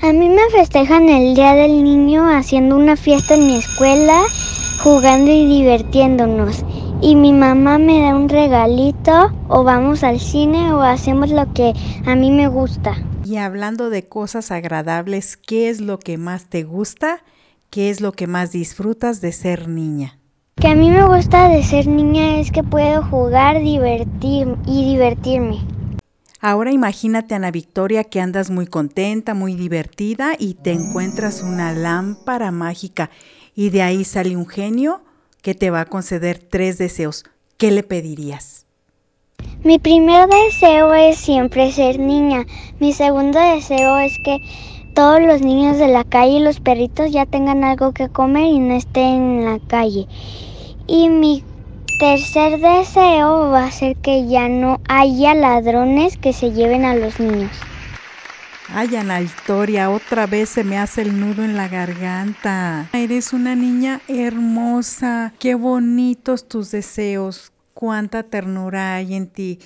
A 0.00 0.12
mí 0.12 0.28
me 0.28 0.48
festejan 0.52 1.08
el 1.08 1.34
Día 1.34 1.54
del 1.54 1.82
Niño 1.82 2.24
haciendo 2.28 2.76
una 2.76 2.94
fiesta 2.94 3.34
en 3.34 3.48
mi 3.48 3.56
escuela, 3.56 4.22
jugando 4.84 5.32
y 5.32 5.44
divirtiéndonos. 5.46 6.64
Y 7.02 7.16
mi 7.16 7.32
mamá 7.32 7.78
me 7.78 8.00
da 8.00 8.14
un 8.14 8.28
regalito 8.28 9.32
o 9.48 9.64
vamos 9.64 10.04
al 10.04 10.20
cine 10.20 10.72
o 10.72 10.82
hacemos 10.82 11.30
lo 11.30 11.52
que 11.52 11.72
a 12.06 12.14
mí 12.14 12.30
me 12.30 12.46
gusta. 12.46 12.94
Y 13.24 13.38
hablando 13.38 13.90
de 13.90 14.06
cosas 14.06 14.52
agradables, 14.52 15.36
¿qué 15.36 15.68
es 15.68 15.80
lo 15.80 15.98
que 15.98 16.16
más 16.16 16.44
te 16.44 16.62
gusta? 16.62 17.24
¿Qué 17.70 17.88
es 17.88 18.00
lo 18.00 18.10
que 18.10 18.26
más 18.26 18.50
disfrutas 18.50 19.20
de 19.20 19.30
ser 19.30 19.68
niña? 19.68 20.18
Que 20.56 20.66
a 20.66 20.74
mí 20.74 20.90
me 20.90 21.06
gusta 21.06 21.48
de 21.48 21.62
ser 21.62 21.86
niña 21.86 22.40
es 22.40 22.50
que 22.50 22.64
puedo 22.64 23.04
jugar, 23.04 23.60
divertir 23.60 24.56
y 24.66 24.84
divertirme. 24.90 25.58
Ahora 26.40 26.72
imagínate 26.72 27.36
Ana 27.36 27.52
Victoria 27.52 28.02
que 28.02 28.20
andas 28.20 28.50
muy 28.50 28.66
contenta, 28.66 29.34
muy 29.34 29.54
divertida 29.54 30.32
y 30.36 30.54
te 30.54 30.72
encuentras 30.72 31.44
una 31.44 31.72
lámpara 31.72 32.50
mágica 32.50 33.08
y 33.54 33.70
de 33.70 33.82
ahí 33.82 34.02
sale 34.02 34.36
un 34.36 34.48
genio 34.48 35.02
que 35.40 35.54
te 35.54 35.70
va 35.70 35.82
a 35.82 35.86
conceder 35.86 36.40
tres 36.40 36.76
deseos. 36.76 37.22
¿Qué 37.56 37.70
le 37.70 37.84
pedirías? 37.84 38.66
Mi 39.62 39.78
primer 39.78 40.28
deseo 40.28 40.92
es 40.92 41.18
siempre 41.18 41.70
ser 41.70 42.00
niña. 42.00 42.46
Mi 42.80 42.92
segundo 42.92 43.38
deseo 43.38 43.98
es 43.98 44.18
que 44.24 44.38
todos 44.94 45.20
los 45.20 45.40
niños 45.42 45.78
de 45.78 45.88
la 45.88 46.04
calle 46.04 46.38
y 46.38 46.40
los 46.40 46.60
perritos 46.60 47.12
ya 47.12 47.26
tengan 47.26 47.64
algo 47.64 47.92
que 47.92 48.08
comer 48.08 48.44
y 48.44 48.58
no 48.58 48.74
estén 48.74 49.40
en 49.40 49.44
la 49.44 49.58
calle. 49.66 50.06
Y 50.86 51.08
mi 51.08 51.44
tercer 51.98 52.60
deseo 52.60 53.50
va 53.50 53.64
a 53.64 53.70
ser 53.70 53.96
que 53.96 54.26
ya 54.26 54.48
no 54.48 54.80
haya 54.88 55.34
ladrones 55.34 56.16
que 56.16 56.32
se 56.32 56.52
lleven 56.52 56.84
a 56.84 56.94
los 56.94 57.20
niños. 57.20 57.50
Ay, 58.72 58.94
Ana 58.94 59.18
Victoria, 59.18 59.90
otra 59.90 60.26
vez 60.26 60.48
se 60.48 60.62
me 60.62 60.78
hace 60.78 61.02
el 61.02 61.18
nudo 61.18 61.42
en 61.44 61.56
la 61.56 61.66
garganta. 61.66 62.88
Eres 62.92 63.32
una 63.32 63.56
niña 63.56 64.00
hermosa. 64.06 65.32
Qué 65.40 65.56
bonitos 65.56 66.46
tus 66.46 66.70
deseos. 66.70 67.52
Cuánta 67.74 68.22
ternura 68.22 68.94
hay 68.94 69.14
en 69.14 69.26
ti. 69.26 69.58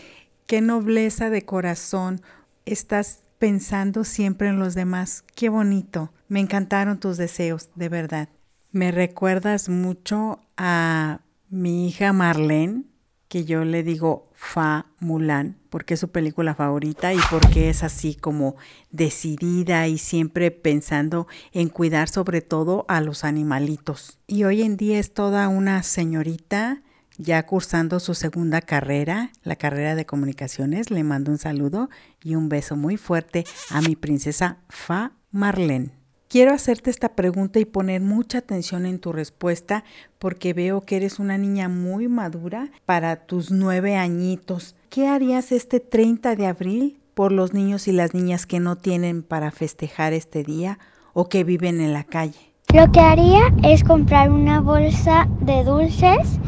Qué 0.47 0.63
nobleza 0.63 1.29
de 1.29 1.43
corazón. 1.43 2.23
Estás 2.65 3.24
pensando 3.39 4.05
siempre 4.05 4.49
en 4.49 4.59
los 4.59 4.75
demás. 4.75 5.25
Qué 5.35 5.49
bonito. 5.49 6.13
Me 6.29 6.41
encantaron 6.41 6.99
tus 6.99 7.17
deseos, 7.17 7.69
de 7.75 7.89
verdad. 7.89 8.29
Me 8.73 8.91
recuerdas 8.91 9.69
mucho 9.69 10.41
a 10.57 11.21
mi 11.49 11.89
hija 11.89 12.13
Marlene, 12.13 12.85
que 13.29 13.45
yo 13.45 13.65
le 13.65 13.83
digo 13.83 14.31
Fa 14.33 14.87
Mulan, 15.01 15.57
porque 15.71 15.95
es 15.95 16.01
su 16.01 16.09
película 16.11 16.55
favorita 16.55 17.13
y 17.15 17.19
porque 17.31 17.69
es 17.69 17.83
así 17.83 18.15
como 18.15 18.57
decidida 18.91 19.87
y 19.89 19.99
siempre 19.99 20.51
pensando 20.51 21.27
en 21.53 21.69
cuidar 21.69 22.09
sobre 22.09 22.43
todo 22.43 22.85
a 22.89 23.01
los 23.01 23.25
animalitos. 23.25 24.19
Y 24.27 24.45
hoy 24.45 24.63
en 24.63 24.77
día 24.77 24.99
es 24.99 25.15
toda 25.15 25.49
una 25.49 25.83
señorita 25.83 26.83
ya 27.19 27.45
cursando 27.47 28.01
su 28.01 28.15
segunda 28.15 28.61
carrera, 28.61 29.31
la 29.43 29.57
carrera 29.57 29.95
de 29.95 30.07
comunicaciones. 30.07 30.91
Le 30.91 31.05
mando 31.05 31.31
un 31.31 31.39
saludo 31.39 31.91
y 32.23 32.35
un 32.35 32.49
beso 32.49 32.77
muy 32.77 32.97
fuerte 32.97 33.45
a 33.71 33.81
mi 33.81 33.97
princesa 33.97 34.59
Fa 34.69 35.13
Marlene. 35.31 35.91
Quiero 36.29 36.53
hacerte 36.53 36.91
esta 36.91 37.11
pregunta 37.11 37.61
y 37.61 37.65
poner 37.65 38.01
mucha 38.01 38.39
atención 38.39 38.87
en 38.87 38.99
tu 38.99 39.13
respuesta 39.13 39.85
porque 40.19 40.53
veo 40.53 40.81
que 40.81 40.97
eres 40.97 41.21
una 41.21 41.39
niña 41.39 41.69
muy 41.69 42.09
madura 42.09 42.71
para 42.87 43.17
tus 43.27 43.53
nueve 43.53 43.97
añitos. 43.97 44.75
¿Qué 44.91 45.07
harías 45.07 45.53
este 45.53 45.79
30 45.79 46.35
de 46.35 46.47
abril 46.47 46.99
por 47.15 47.31
los 47.31 47.53
niños 47.53 47.87
y 47.87 47.93
las 47.93 48.15
niñas 48.15 48.47
que 48.47 48.59
no 48.59 48.77
tienen 48.77 49.23
para 49.23 49.53
festejar 49.53 50.13
este 50.13 50.43
día 50.43 50.81
o 51.13 51.29
que 51.29 51.45
viven 51.45 51.81
en 51.81 51.93
la 51.93 52.03
calle? 52.03 52.53
Lo 52.75 52.91
que 52.91 52.99
haría 52.99 53.55
es 53.63 53.85
comprar 53.85 54.33
una 54.33 54.61
bolsa 54.61 55.29
de 55.41 55.63
dulces 55.63 56.41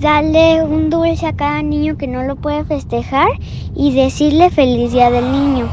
darle 0.00 0.62
un 0.62 0.88
dulce 0.88 1.26
a 1.26 1.36
cada 1.36 1.62
niño 1.62 1.98
que 1.98 2.06
no 2.06 2.24
lo 2.24 2.36
puede 2.36 2.64
festejar 2.64 3.28
y 3.74 3.94
decirle 3.94 4.50
feliz 4.50 4.92
día 4.92 5.10
del 5.10 5.30
niño. 5.30 5.68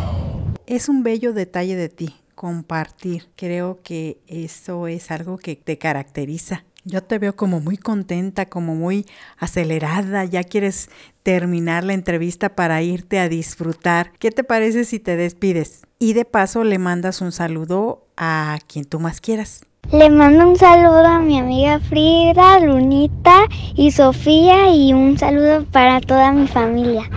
Es 0.65 0.89
un 0.89 1.01
bello 1.01 1.31
detalle 1.31 1.77
de 1.77 1.87
ti, 1.87 2.13
compartir. 2.35 3.29
Creo 3.37 3.79
que 3.81 4.17
eso 4.27 4.87
es 4.87 5.11
algo 5.11 5.37
que 5.37 5.55
te 5.55 5.77
caracteriza. 5.77 6.65
Yo 6.83 7.03
te 7.03 7.19
veo 7.19 7.35
como 7.35 7.59
muy 7.59 7.77
contenta, 7.77 8.47
como 8.47 8.75
muy 8.75 9.05
acelerada, 9.37 10.23
ya 10.25 10.43
quieres 10.43 10.89
terminar 11.23 11.83
la 11.83 11.93
entrevista 11.93 12.55
para 12.55 12.81
irte 12.81 13.19
a 13.19 13.29
disfrutar. 13.29 14.11
¿Qué 14.19 14.31
te 14.31 14.43
parece 14.43 14.85
si 14.85 14.99
te 14.99 15.17
despides? 15.17 15.83
Y 15.99 16.13
de 16.13 16.23
paso 16.23 16.63
le 16.63 16.79
mandas 16.79 17.21
un 17.21 17.31
saludo 17.31 18.07
a 18.15 18.57
quien 18.67 18.85
tú 18.85 18.99
más 18.99 19.19
quieras. 19.19 19.66
Le 19.91 20.09
mando 20.09 20.49
un 20.49 20.57
saludo 20.57 21.05
a 21.05 21.19
mi 21.21 21.39
amiga 21.39 21.79
Frida, 21.79 22.59
Lunita 22.59 23.45
y 23.73 23.91
Sofía 23.91 24.75
y 24.75 24.91
un 24.91 25.17
saludo 25.17 25.63
para 25.65 26.01
toda 26.01 26.33
mi 26.33 26.45
familia. 26.45 27.09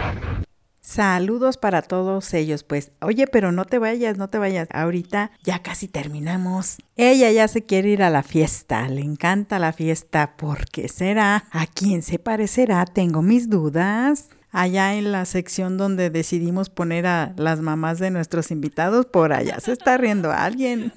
Saludos 0.80 1.56
para 1.56 1.82
todos 1.82 2.32
ellos, 2.32 2.62
pues. 2.62 2.92
Oye, 3.00 3.26
pero 3.26 3.50
no 3.50 3.64
te 3.64 3.78
vayas, 3.78 4.18
no 4.18 4.30
te 4.30 4.38
vayas. 4.38 4.68
Ahorita 4.72 5.32
ya 5.42 5.58
casi 5.60 5.88
terminamos. 5.88 6.76
Ella 6.94 7.32
ya 7.32 7.48
se 7.48 7.64
quiere 7.64 7.88
ir 7.88 8.04
a 8.04 8.10
la 8.10 8.22
fiesta, 8.22 8.88
le 8.88 9.00
encanta 9.00 9.58
la 9.58 9.72
fiesta. 9.72 10.36
¿Por 10.36 10.66
qué 10.66 10.86
será? 10.86 11.46
¿A 11.50 11.66
quién 11.66 12.02
se 12.02 12.20
parecerá? 12.20 12.84
Tengo 12.86 13.20
mis 13.20 13.50
dudas 13.50 14.30
allá 14.52 14.94
en 14.94 15.12
la 15.12 15.24
sección 15.24 15.76
donde 15.76 16.10
decidimos 16.10 16.70
poner 16.70 17.06
a 17.06 17.32
las 17.36 17.60
mamás 17.60 17.98
de 17.98 18.10
nuestros 18.10 18.50
invitados, 18.50 19.06
por 19.06 19.32
allá 19.32 19.60
se 19.60 19.72
está 19.72 19.96
riendo 19.96 20.30
alguien. 20.32 20.92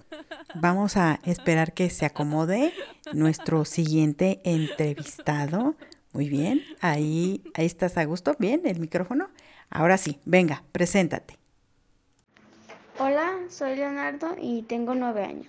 Vamos 0.56 0.98
a 0.98 1.20
esperar 1.24 1.74
que 1.74 1.90
se 1.90 2.06
acomode 2.06 2.74
nuestro 3.14 3.66
siguiente 3.66 4.42
entrevistado. 4.44 5.76
Muy 6.12 6.30
bien, 6.30 6.62
ahí, 6.82 7.44
ahí 7.56 7.66
estás 7.66 7.98
a 7.98 8.06
gusto. 8.06 8.36
Bien, 8.38 8.62
el 8.66 8.80
micrófono. 8.80 9.30
Ahora 9.70 9.98
sí, 9.98 10.20
venga, 10.26 10.64
preséntate. 10.72 11.38
Hola, 13.00 13.32
soy 13.50 13.76
Leonardo 13.76 14.36
y 14.40 14.62
tengo 14.64 14.94
nueve 14.94 15.24
años. 15.24 15.48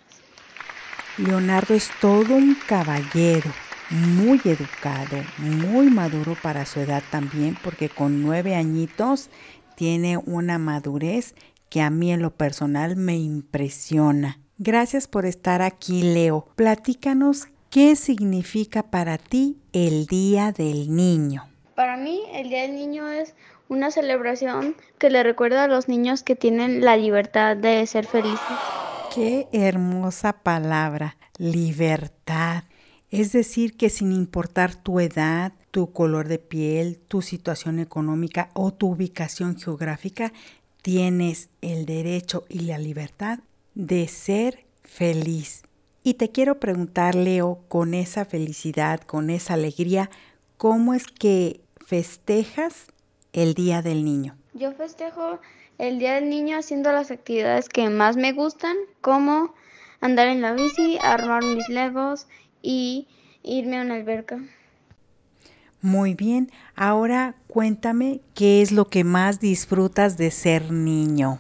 Leonardo 1.19 1.75
es 1.75 1.91
todo 2.01 2.35
un 2.35 2.57
caballero 2.67 3.51
muy 3.95 4.41
educado, 4.45 5.23
muy 5.39 5.89
maduro 5.89 6.37
para 6.43 6.67
su 6.67 6.81
edad 6.81 7.03
también, 7.11 7.57
porque 7.63 7.89
con 7.89 8.23
nueve 8.23 8.57
añitos 8.57 9.31
tiene 9.77 10.19
una 10.19 10.59
madurez 10.59 11.35
que 11.71 11.81
a 11.81 11.91
mí 11.91 12.13
en 12.13 12.21
lo 12.21 12.31
personal 12.31 12.97
me 12.97 13.17
impresiona. 13.17 14.41
Gracias 14.59 15.07
por 15.07 15.27
estar 15.27 15.63
aquí, 15.63 16.03
Leo. 16.03 16.47
Platícanos 16.57 17.49
qué 17.71 17.95
significa 17.95 18.83
para 18.83 19.17
ti 19.17 19.59
el 19.73 20.07
Día 20.07 20.51
del 20.53 20.95
Niño. 20.95 21.45
Para 21.77 21.97
mí, 21.97 22.23
el 22.33 22.49
Día 22.49 22.63
del 22.63 22.75
Niño 22.75 23.09
es 23.09 23.35
una 23.69 23.91
celebración 23.91 24.77
que 24.99 25.11
le 25.11 25.23
recuerda 25.23 25.65
a 25.65 25.69
los 25.69 25.89
niños 25.89 26.23
que 26.23 26.37
tienen 26.37 26.85
la 26.85 26.97
libertad 26.97 27.57
de 27.57 27.87
ser 27.87 28.07
felices. 28.07 28.41
Qué 29.15 29.49
hermosa 29.53 30.33
palabra, 30.33 31.17
libertad. 31.39 32.65
Es 33.15 33.31
decir, 33.31 33.77
que 33.77 33.91
sin 33.91 34.11
importar 34.11 34.75
tu 34.75 34.99
edad, 34.99 35.53
tu 35.71 35.93
color 35.93 36.27
de 36.27 36.41
piel, 36.41 36.99
tu 36.99 37.23
situación 37.23 37.79
económica 37.79 38.51
o 38.55 38.73
tu 38.73 38.89
ubicación 38.89 39.57
geográfica, 39.57 40.33
tienes 40.83 41.49
el 41.61 41.87
derecho 41.87 42.45
y 42.49 42.63
la 42.63 42.77
libertad 42.79 43.39
de 43.77 44.09
ser 44.09 44.65
feliz. 44.83 45.63
Y 46.03 46.15
te 46.15 46.33
quiero 46.33 46.59
preguntar, 46.59 47.15
Leo, 47.15 47.61
con 47.69 47.95
esa 47.95 48.25
felicidad, 48.25 49.01
con 49.03 49.31
esa 49.31 49.55
alegría, 49.55 50.11
¿cómo 50.57 50.93
es 50.93 51.07
que 51.07 51.61
festejas 51.87 52.89
el 53.33 53.55
Día 53.55 53.81
del 53.81 54.05
Niño? 54.05 54.37
Yo 54.55 54.73
festejo 54.73 55.39
el 55.79 56.01
Día 56.01 56.15
del 56.15 56.29
Niño 56.29 56.59
haciendo 56.59 56.91
las 56.91 57.13
actividades 57.13 57.69
que 57.69 57.89
más 57.91 58.17
me 58.17 58.33
gustan, 58.33 58.77
como 59.01 59.55
andar 60.01 60.27
en 60.27 60.41
la 60.41 60.53
bici, 60.53 60.99
armar 61.01 61.45
mis 61.45 61.69
legos 61.69 62.27
y 62.65 63.07
irme 63.43 63.79
a 63.79 63.83
una 63.83 63.95
alberca. 63.95 64.41
Muy 65.83 66.15
bien, 66.15 66.51
ahora 66.75 67.35
cuéntame 67.47 68.21
qué 68.35 68.63
es 68.63 68.73
lo 68.73 68.87
que 68.87 69.05
más 69.05 69.39
disfrutas 69.39 70.17
de 70.17 70.31
ser 70.31 70.73
niño. 70.73 71.39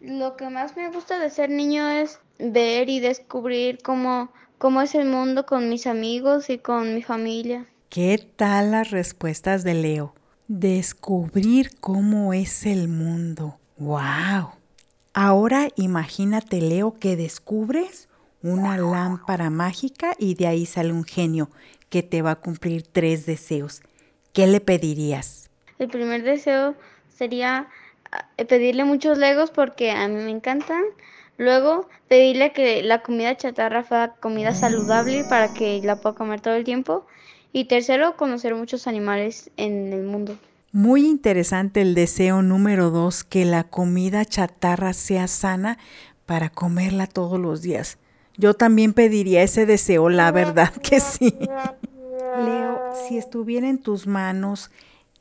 Lo 0.00 0.36
que 0.36 0.50
más 0.50 0.76
me 0.76 0.90
gusta 0.90 1.20
de 1.20 1.30
ser 1.30 1.50
niño 1.50 1.88
es 1.88 2.18
ver 2.40 2.88
y 2.88 2.98
descubrir 2.98 3.78
cómo, 3.82 4.32
cómo 4.58 4.82
es 4.82 4.96
el 4.96 5.06
mundo 5.06 5.46
con 5.46 5.68
mis 5.68 5.86
amigos 5.86 6.50
y 6.50 6.58
con 6.58 6.94
mi 6.94 7.02
familia. 7.02 7.66
¿Qué 7.90 8.18
tal 8.36 8.72
las 8.72 8.90
respuestas 8.90 9.62
de 9.62 9.74
Leo? 9.74 10.14
Descubrir 10.48 11.78
cómo 11.78 12.32
es 12.32 12.66
el 12.66 12.88
mundo. 12.88 13.58
¡Wow! 13.78 14.50
Ahora 15.12 15.68
imagínate, 15.76 16.60
Leo, 16.60 16.98
que 16.98 17.14
descubres 17.14 18.08
una 18.42 18.78
lámpara 18.78 19.50
mágica 19.50 20.14
y 20.18 20.34
de 20.34 20.46
ahí 20.46 20.66
sale 20.66 20.92
un 20.92 21.04
genio 21.04 21.50
que 21.88 22.02
te 22.02 22.22
va 22.22 22.32
a 22.32 22.36
cumplir 22.36 22.82
tres 22.82 23.26
deseos. 23.26 23.82
¿Qué 24.32 24.46
le 24.46 24.60
pedirías? 24.60 25.50
El 25.78 25.88
primer 25.88 26.22
deseo 26.22 26.74
sería 27.08 27.68
eh, 28.36 28.44
pedirle 28.44 28.84
muchos 28.84 29.18
legos 29.18 29.50
porque 29.50 29.90
a 29.90 30.08
mí 30.08 30.22
me 30.22 30.30
encantan. 30.30 30.82
Luego 31.36 31.88
pedirle 32.08 32.52
que 32.52 32.82
la 32.82 33.02
comida 33.02 33.36
chatarra 33.36 33.82
fuera 33.82 34.14
comida 34.20 34.54
saludable 34.54 35.24
para 35.24 35.52
que 35.52 35.80
la 35.82 35.96
pueda 35.96 36.14
comer 36.14 36.40
todo 36.40 36.54
el 36.54 36.64
tiempo. 36.64 37.06
Y 37.52 37.64
tercero, 37.64 38.16
conocer 38.16 38.54
muchos 38.54 38.86
animales 38.86 39.50
en 39.56 39.92
el 39.92 40.04
mundo. 40.04 40.36
Muy 40.72 41.06
interesante 41.06 41.80
el 41.80 41.94
deseo 41.94 42.42
número 42.42 42.90
dos, 42.90 43.24
que 43.24 43.44
la 43.44 43.64
comida 43.64 44.24
chatarra 44.24 44.92
sea 44.92 45.26
sana 45.26 45.78
para 46.26 46.50
comerla 46.50 47.08
todos 47.08 47.40
los 47.40 47.62
días. 47.62 47.98
Yo 48.40 48.54
también 48.54 48.94
pediría 48.94 49.42
ese 49.42 49.66
deseo, 49.66 50.08
la 50.08 50.32
verdad 50.32 50.72
que 50.82 50.98
sí. 50.98 51.34
Leo, 52.42 52.80
si 53.06 53.18
estuviera 53.18 53.68
en 53.68 53.76
tus 53.76 54.06
manos, 54.06 54.70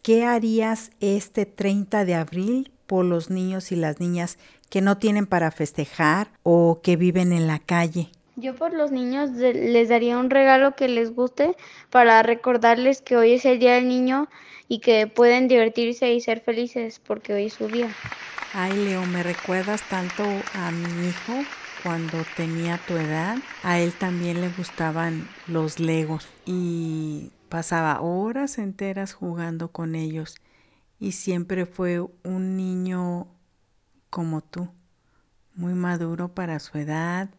¿qué 0.02 0.24
harías 0.24 0.92
este 1.02 1.46
30 1.46 2.06
de 2.06 2.16
abril 2.16 2.72
por 2.88 3.04
los 3.04 3.30
niños 3.30 3.74
y 3.74 3.76
las 3.76 4.00
niñas 4.00 4.38
que 4.70 4.80
no 4.80 5.00
tienen 5.00 5.26
para 5.26 5.52
festejar 5.52 6.30
o 6.44 6.80
que 6.82 6.96
viven 6.96 7.34
en 7.34 7.46
la 7.46 7.60
calle? 7.60 8.10
Yo 8.38 8.56
por 8.56 8.74
los 8.74 8.90
niños 8.94 9.32
les 9.32 9.90
daría 9.90 10.18
un 10.18 10.30
regalo 10.30 10.78
que 10.78 10.88
les 10.88 11.14
guste 11.14 11.58
para 11.90 12.24
recordarles 12.24 13.02
que 13.02 13.18
hoy 13.18 13.34
es 13.34 13.44
el 13.44 13.60
Día 13.60 13.74
del 13.74 13.90
Niño 13.90 14.30
y 14.70 14.80
que 14.80 15.08
pueden 15.08 15.50
divertirse 15.50 16.14
y 16.14 16.22
ser 16.22 16.40
felices 16.40 17.02
porque 17.06 17.34
hoy 17.34 17.48
es 17.48 17.54
su 17.56 17.68
día. 17.68 17.94
Ay, 18.54 18.72
Leo, 18.86 19.06
me 19.08 19.24
recuerdas 19.24 19.82
tanto 19.90 20.24
a 20.54 20.72
mi 20.72 21.10
hijo 21.10 21.34
cuando 21.84 22.18
tenía 22.36 22.78
tu 22.88 22.96
edad, 22.96 23.38
a 23.64 23.80
él 23.80 23.94
también 23.94 24.42
le 24.42 24.50
gustaban 24.50 25.28
los 25.48 25.80
legos 25.80 26.28
y 26.46 27.32
pasaba 27.50 28.02
horas 28.02 28.58
enteras 28.58 29.14
jugando 29.14 29.72
con 29.72 29.96
ellos. 29.96 30.36
Y 31.00 31.14
siempre 31.14 31.66
fue 31.66 32.02
un 32.24 32.58
niño 32.58 33.28
como 34.10 34.42
tú, 34.42 34.70
muy 35.56 35.74
maduro 35.74 36.34
para 36.34 36.60
su 36.60 36.78
edad, 36.78 37.30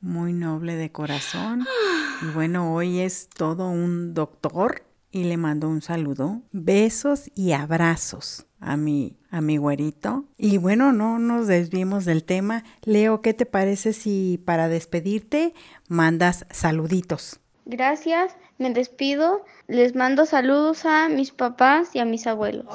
muy 0.00 0.32
noble 0.32 0.76
de 0.76 0.92
corazón. 0.92 1.66
Y 2.22 2.32
bueno, 2.32 2.72
hoy 2.72 3.00
es 3.00 3.28
todo 3.28 3.68
un 3.68 4.14
doctor 4.14 4.85
y 5.10 5.24
le 5.24 5.36
mando 5.36 5.68
un 5.68 5.82
saludo, 5.82 6.42
besos 6.52 7.30
y 7.34 7.52
abrazos 7.52 8.46
a 8.60 8.76
mi, 8.76 9.16
a 9.30 9.40
mi 9.40 9.56
güerito. 9.56 10.24
Y 10.36 10.58
bueno, 10.58 10.92
no 10.92 11.18
nos 11.18 11.46
desviemos 11.46 12.04
del 12.04 12.24
tema. 12.24 12.64
Leo, 12.82 13.22
¿qué 13.22 13.34
te 13.34 13.46
parece 13.46 13.92
si 13.92 14.40
para 14.44 14.68
despedirte 14.68 15.54
mandas 15.88 16.46
saluditos? 16.50 17.40
Gracias, 17.64 18.36
me 18.58 18.72
despido. 18.72 19.44
Les 19.66 19.96
mando 19.96 20.24
saludos 20.24 20.84
a 20.84 21.08
mis 21.08 21.32
papás 21.32 21.94
y 21.94 21.98
a 21.98 22.04
mis 22.04 22.26
abuelos. 22.26 22.66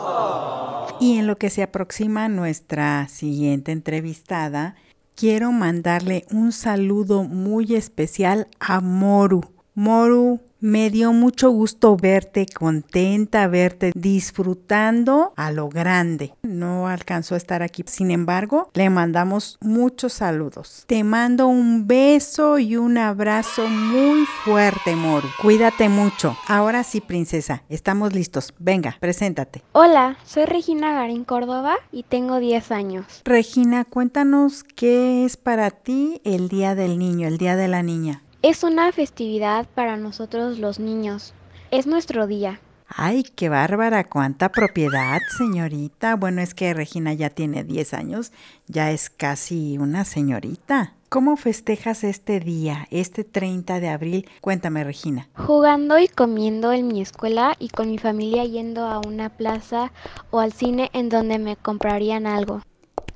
Y 0.99 1.17
en 1.17 1.27
lo 1.27 1.37
que 1.37 1.49
se 1.49 1.63
aproxima 1.63 2.27
nuestra 2.27 3.07
siguiente 3.07 3.71
entrevistada, 3.71 4.75
quiero 5.15 5.51
mandarle 5.51 6.25
un 6.31 6.51
saludo 6.51 7.23
muy 7.23 7.75
especial 7.75 8.47
a 8.59 8.81
Moru. 8.81 9.41
Moru, 9.75 10.41
me 10.61 10.91
dio 10.91 11.11
mucho 11.11 11.49
gusto 11.49 11.97
verte 11.97 12.45
contenta, 12.45 13.47
verte 13.47 13.91
disfrutando 13.95 15.33
a 15.35 15.51
lo 15.51 15.69
grande. 15.69 16.35
No 16.43 16.87
alcanzó 16.87 17.33
a 17.33 17.37
estar 17.37 17.63
aquí. 17.63 17.83
Sin 17.87 18.11
embargo, 18.11 18.69
le 18.75 18.89
mandamos 18.91 19.57
muchos 19.59 20.13
saludos. 20.13 20.83
Te 20.85 21.03
mando 21.03 21.47
un 21.47 21.87
beso 21.87 22.59
y 22.59 22.77
un 22.77 22.99
abrazo 22.99 23.67
muy 23.67 24.25
fuerte, 24.43 24.95
Moru. 24.95 25.27
Cuídate 25.41 25.89
mucho. 25.89 26.37
Ahora 26.47 26.83
sí, 26.83 27.01
princesa, 27.01 27.63
estamos 27.67 28.13
listos. 28.13 28.53
Venga, 28.59 28.97
preséntate. 28.99 29.63
Hola, 29.71 30.17
soy 30.25 30.45
Regina 30.45 30.93
Garín 30.93 31.23
Córdoba 31.23 31.75
y 31.91 32.03
tengo 32.03 32.39
10 32.39 32.71
años. 32.71 33.05
Regina, 33.25 33.83
cuéntanos 33.83 34.63
qué 34.63 35.25
es 35.25 35.37
para 35.37 35.71
ti 35.71 36.21
el 36.23 36.49
Día 36.49 36.75
del 36.75 36.99
Niño, 36.99 37.27
el 37.27 37.39
Día 37.39 37.55
de 37.55 37.67
la 37.67 37.81
Niña. 37.81 38.21
Es 38.43 38.63
una 38.63 38.91
festividad 38.91 39.67
para 39.75 39.97
nosotros 39.97 40.57
los 40.57 40.79
niños. 40.79 41.35
Es 41.69 41.85
nuestro 41.85 42.25
día. 42.25 42.59
Ay, 42.87 43.21
qué 43.21 43.49
bárbara, 43.49 44.03
cuánta 44.03 44.49
propiedad, 44.49 45.19
señorita. 45.37 46.15
Bueno, 46.15 46.41
es 46.41 46.55
que 46.55 46.73
Regina 46.73 47.13
ya 47.13 47.29
tiene 47.29 47.63
10 47.63 47.93
años, 47.93 48.31
ya 48.65 48.89
es 48.89 49.11
casi 49.11 49.77
una 49.77 50.05
señorita. 50.05 50.95
¿Cómo 51.09 51.37
festejas 51.37 52.03
este 52.03 52.39
día, 52.39 52.87
este 52.89 53.23
30 53.23 53.79
de 53.79 53.89
abril? 53.89 54.29
Cuéntame, 54.41 54.83
Regina. 54.83 55.29
Jugando 55.35 55.99
y 55.99 56.07
comiendo 56.07 56.73
en 56.73 56.87
mi 56.87 56.99
escuela 56.99 57.55
y 57.59 57.69
con 57.69 57.89
mi 57.89 57.99
familia 57.99 58.43
yendo 58.45 58.87
a 58.87 59.01
una 59.05 59.29
plaza 59.29 59.91
o 60.31 60.39
al 60.39 60.51
cine 60.51 60.89
en 60.93 61.09
donde 61.09 61.37
me 61.37 61.57
comprarían 61.57 62.25
algo. 62.25 62.63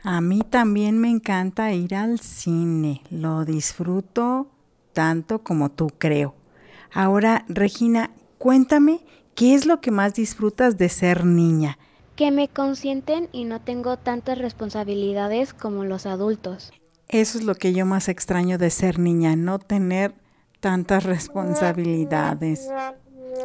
A 0.03 0.21
mí 0.21 0.41
también 0.47 0.99
me 0.99 1.09
encanta 1.09 1.73
ir 1.73 1.95
al 1.95 2.19
cine, 2.19 3.01
lo 3.09 3.43
disfruto 3.43 4.51
tanto 4.95 5.43
como 5.43 5.69
tú, 5.69 5.91
creo. 5.95 6.33
Ahora, 6.91 7.45
Regina, 7.49 8.09
cuéntame, 8.39 9.01
¿qué 9.35 9.53
es 9.53 9.67
lo 9.67 9.81
que 9.81 9.91
más 9.91 10.15
disfrutas 10.15 10.77
de 10.79 10.89
ser 10.89 11.25
niña? 11.25 11.77
Que 12.15 12.31
me 12.31 12.47
consienten 12.47 13.27
y 13.33 13.43
no 13.43 13.61
tengo 13.61 13.97
tantas 13.97 14.37
responsabilidades 14.39 15.53
como 15.53 15.83
los 15.83 16.05
adultos. 16.05 16.71
Eso 17.09 17.37
es 17.37 17.43
lo 17.43 17.55
que 17.55 17.73
yo 17.73 17.85
más 17.85 18.07
extraño 18.07 18.57
de 18.57 18.69
ser 18.69 18.97
niña, 18.97 19.35
no 19.35 19.59
tener 19.59 20.15
tantas 20.61 21.03
responsabilidades. 21.03 22.69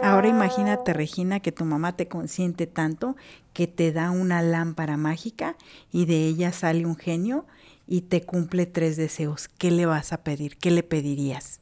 Ahora 0.02 0.28
imagínate, 0.28 0.92
Regina, 0.92 1.40
que 1.40 1.50
tu 1.50 1.64
mamá 1.64 1.96
te 1.96 2.06
consiente 2.06 2.68
tanto 2.68 3.16
que 3.52 3.66
te 3.66 3.90
da 3.90 4.12
una 4.12 4.40
lámpara 4.40 4.96
mágica 4.96 5.56
y 5.90 6.06
de 6.06 6.26
ella 6.26 6.52
sale 6.52 6.86
un 6.86 6.96
genio 6.96 7.44
y 7.90 8.03
te 8.03 8.22
cumple 8.22 8.66
tres 8.66 8.96
deseos. 8.96 9.48
¿Qué 9.48 9.72
le 9.72 9.85
vas 9.85 10.12
a 10.12 10.22
pedir? 10.22 10.57
¿Qué 10.57 10.70
le 10.70 10.85
pedirías? 10.85 11.61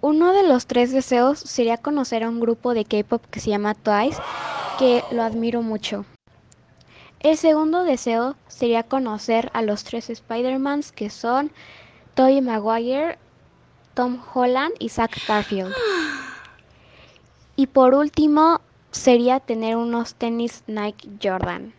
Uno 0.00 0.32
de 0.32 0.42
los 0.46 0.66
tres 0.66 0.90
deseos 0.92 1.38
sería 1.38 1.76
conocer 1.76 2.24
a 2.24 2.28
un 2.28 2.40
grupo 2.40 2.74
de 2.74 2.84
K-pop 2.84 3.24
que 3.30 3.38
se 3.38 3.50
llama 3.50 3.74
Twice, 3.74 4.20
que 4.76 5.04
lo 5.12 5.22
admiro 5.22 5.62
mucho. 5.62 6.04
El 7.20 7.36
segundo 7.36 7.84
deseo 7.84 8.34
sería 8.48 8.82
conocer 8.82 9.50
a 9.54 9.62
los 9.62 9.84
tres 9.84 10.10
Spider-Mans 10.10 10.90
que 10.90 11.08
son 11.08 11.52
Tobey 12.14 12.42
Maguire, 12.42 13.16
Tom 13.94 14.20
Holland 14.34 14.74
y 14.80 14.88
Zach 14.88 15.16
Garfield. 15.28 15.72
Y 17.54 17.68
por 17.68 17.94
último, 17.94 18.60
sería 18.90 19.38
tener 19.38 19.76
unos 19.76 20.16
tenis 20.16 20.64
Nike 20.66 21.08
Jordan. 21.22 21.72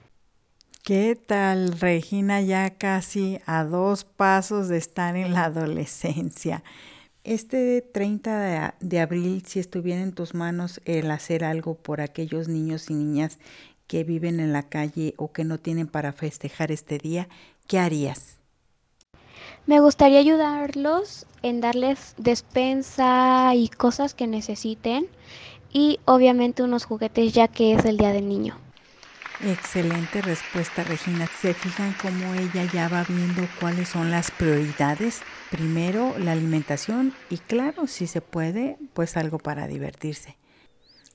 ¿Qué 0.86 1.15
tal, 1.15 1.80
Regina? 1.80 2.41
Ya 2.41 2.69
casi 2.69 3.39
a 3.48 3.63
dos 3.63 4.04
pasos 4.04 4.67
de 4.67 4.78
estar 4.78 5.15
en 5.15 5.34
la 5.34 5.45
adolescencia. 5.45 6.63
Este 7.24 7.82
30 7.82 8.76
de, 8.80 9.00
abril, 9.00 9.41
si 9.48 9.60
estuviera 9.60 10.04
en 10.04 10.13
tus 10.13 10.36
manos 10.36 10.82
el 10.86 11.10
hacer 11.10 11.43
algo 11.43 11.74
por 11.74 12.02
aquellos 12.02 12.50
niños 12.50 12.91
y 12.91 12.93
niñas 12.93 13.39
que 13.88 14.04
viven 14.04 14.39
en 14.39 14.54
la 14.54 14.62
calle 14.62 15.15
o 15.17 15.32
que 15.32 15.43
no 15.43 15.58
tienen 15.58 15.88
para 15.88 16.13
festejar 16.13 16.71
este 16.71 17.00
día, 17.00 17.30
¿qué 17.65 17.80
harías? 17.80 18.38
Me 19.65 19.80
gustaría 19.80 20.19
ayudarlos 20.19 21.26
en 21.41 21.62
darles 21.62 22.13
despensa 22.19 23.56
y 23.56 23.69
cosas 23.69 24.13
que 24.13 24.28
necesiten 24.28 25.08
y 25.74 26.00
obviamente 26.06 26.62
unos 26.62 26.86
juguetes 26.86 27.34
ya 27.34 27.48
que 27.48 27.74
es 27.74 27.86
el 27.86 27.98
Día 27.98 28.13
del 28.13 28.30
Niño. 28.30 28.64
Excelente 29.43 30.21
respuesta, 30.21 30.84
Regina. 30.84 31.28
¿Se 31.41 31.54
fijan 31.54 31.93
cómo 32.02 32.34
ella 32.34 32.69
ya 32.71 32.88
va 32.88 33.04
viendo 33.04 33.41
cuáles 33.60 33.89
son 33.89 34.10
las 34.10 34.32
prioridades? 34.32 35.21
Primero 35.52 36.17
la 36.17 36.32
alimentación 36.32 37.13
y 37.30 37.38
claro, 37.38 37.88
si 37.88 38.08
se 38.08 38.21
puede, 38.21 38.78
pues 38.93 39.17
algo 39.17 39.38
para 39.38 39.67
divertirse. 39.67 40.38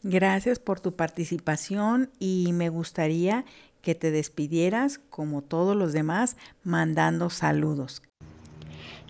Gracias 0.03 0.59
por 0.59 0.81
tu 0.81 0.97
participación 0.97 2.11
y 2.19 2.53
me 2.53 2.69
gustaría 2.69 3.45
que 3.81 3.95
te 3.95 4.11
despidieras 4.11 4.99
como 4.99 5.43
todos 5.43 5.75
los 5.77 5.93
demás 5.93 6.37
mandando 6.63 7.31
saludos. 7.31 8.03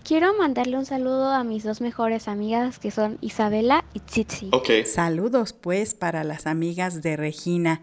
Quiero 0.03 0.33
mandarle 0.37 0.77
un 0.77 0.85
saludo 0.85 1.31
a 1.31 1.43
mis 1.43 1.63
dos 1.63 1.79
mejores 1.79 2.27
amigas 2.27 2.79
que 2.79 2.91
son 2.91 3.17
Isabela 3.21 3.85
y 3.93 3.99
Tsitsi. 3.99 4.49
Okay. 4.51 4.85
Saludos 4.85 5.53
pues 5.53 5.93
para 5.93 6.23
las 6.23 6.47
amigas 6.47 7.01
de 7.01 7.17
Regina. 7.17 7.81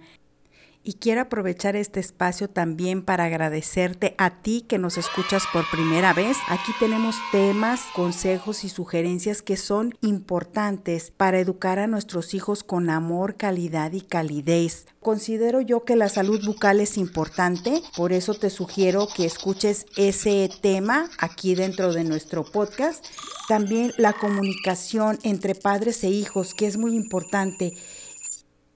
Y 0.84 0.94
quiero 0.94 1.20
aprovechar 1.20 1.76
este 1.76 2.00
espacio 2.00 2.48
también 2.48 3.02
para 3.02 3.24
agradecerte 3.24 4.14
a 4.16 4.40
ti 4.42 4.64
que 4.66 4.78
nos 4.78 4.96
escuchas 4.96 5.42
por 5.52 5.68
primera 5.70 6.14
vez. 6.14 6.36
Aquí 6.48 6.72
tenemos 6.80 7.16
temas, 7.30 7.82
consejos 7.94 8.64
y 8.64 8.68
sugerencias 8.68 9.42
que 9.42 9.56
son 9.56 9.94
importantes 10.00 11.10
para 11.10 11.40
educar 11.40 11.78
a 11.78 11.86
nuestros 11.88 12.32
hijos 12.32 12.62
con 12.62 12.88
amor, 12.90 13.36
calidad 13.36 13.92
y 13.92 14.00
calidez. 14.00 14.86
Considero 15.00 15.60
yo 15.60 15.84
que 15.84 15.96
la 15.96 16.08
salud 16.08 16.44
bucal 16.44 16.80
es 16.80 16.96
importante, 16.96 17.82
por 17.96 18.12
eso 18.12 18.34
te 18.34 18.50
sugiero 18.50 19.08
que 19.14 19.26
escuches 19.26 19.86
ese 19.96 20.50
tema 20.60 21.08
aquí 21.18 21.54
dentro 21.54 21.92
de 21.92 22.04
nuestro 22.04 22.44
podcast. 22.44 23.04
También 23.48 23.94
la 23.96 24.12
comunicación 24.12 25.18
entre 25.22 25.54
padres 25.54 26.02
e 26.04 26.10
hijos, 26.10 26.52
que 26.52 26.66
es 26.66 26.76
muy 26.76 26.94
importante 26.94 27.74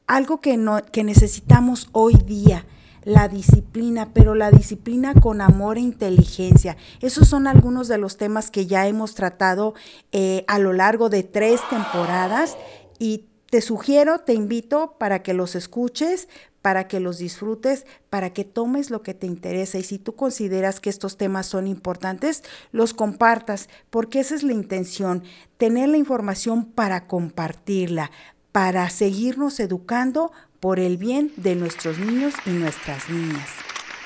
algo 0.06 0.40
que, 0.40 0.56
no, 0.56 0.82
que 0.84 1.04
necesitamos 1.04 1.88
hoy 1.92 2.14
día, 2.14 2.66
la 3.04 3.28
disciplina, 3.28 4.10
pero 4.12 4.34
la 4.34 4.50
disciplina 4.50 5.14
con 5.14 5.40
amor 5.40 5.76
e 5.76 5.80
inteligencia. 5.80 6.76
Esos 7.00 7.28
son 7.28 7.46
algunos 7.46 7.88
de 7.88 7.98
los 7.98 8.16
temas 8.16 8.50
que 8.50 8.66
ya 8.66 8.86
hemos 8.86 9.14
tratado 9.14 9.74
eh, 10.12 10.44
a 10.46 10.58
lo 10.58 10.72
largo 10.72 11.08
de 11.08 11.22
tres 11.22 11.60
temporadas 11.68 12.56
y 12.98 13.26
te 13.50 13.60
sugiero, 13.60 14.20
te 14.20 14.32
invito 14.32 14.94
para 14.98 15.22
que 15.22 15.34
los 15.34 15.54
escuches, 15.56 16.28
para 16.62 16.86
que 16.88 17.00
los 17.00 17.18
disfrutes, 17.18 17.84
para 18.08 18.32
que 18.32 18.44
tomes 18.44 18.88
lo 18.88 19.02
que 19.02 19.12
te 19.12 19.26
interesa 19.26 19.78
y 19.78 19.82
si 19.82 19.98
tú 19.98 20.14
consideras 20.14 20.80
que 20.80 20.88
estos 20.88 21.18
temas 21.18 21.46
son 21.46 21.66
importantes, 21.66 22.44
los 22.70 22.94
compartas, 22.94 23.68
porque 23.90 24.20
esa 24.20 24.36
es 24.36 24.44
la 24.44 24.52
intención, 24.52 25.24
tener 25.58 25.88
la 25.88 25.98
información 25.98 26.64
para 26.64 27.06
compartirla, 27.06 28.10
para 28.52 28.88
seguirnos 28.90 29.58
educando 29.60 30.30
por 30.60 30.78
el 30.78 30.96
bien 30.96 31.32
de 31.36 31.56
nuestros 31.56 31.98
niños 31.98 32.34
y 32.46 32.50
nuestras 32.50 33.08
niñas. 33.08 33.48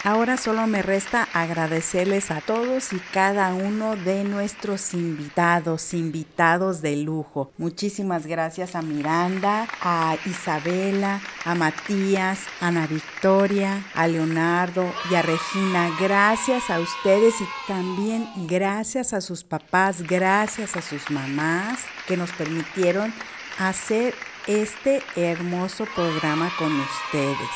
Ahora 0.07 0.37
solo 0.37 0.69
me 0.69 0.83
resta 0.83 1.27
agradecerles 1.33 2.31
a 2.31 2.41
todos 2.41 2.93
y 2.93 3.01
cada 3.13 3.53
uno 3.55 3.97
de 3.97 4.23
nuestros 4.23 4.95
invitados, 4.95 5.95
invitados 5.95 6.81
de 6.81 6.97
lujo. 6.97 7.51
Muchísimas 7.59 8.25
gracias 8.25 8.77
a 8.77 8.83
Miranda, 8.83 9.67
a 9.81 10.17
Isabela, 10.25 11.21
a 11.45 11.57
Matías, 11.57 12.39
a 12.61 12.69
Ana 12.69 12.87
Victoria, 12.87 13.85
a 13.97 14.07
Leonardo 14.07 14.85
y 15.11 15.17
a 15.17 15.23
Regina. 15.23 15.91
Gracias 15.99 16.71
a 16.71 16.79
ustedes 16.79 17.35
y 17.41 17.45
también 17.67 18.29
gracias 18.47 19.13
a 19.13 19.21
sus 19.21 19.43
papás, 19.43 20.03
gracias 20.03 20.77
a 20.77 20.83
sus 20.83 21.11
mamás 21.11 21.81
que 22.07 22.17
nos 22.17 22.31
permitieron 22.31 23.13
hacer 23.59 24.15
este 24.47 25.03
hermoso 25.17 25.87
programa 25.97 26.53
con 26.57 26.73
ustedes. 26.73 27.51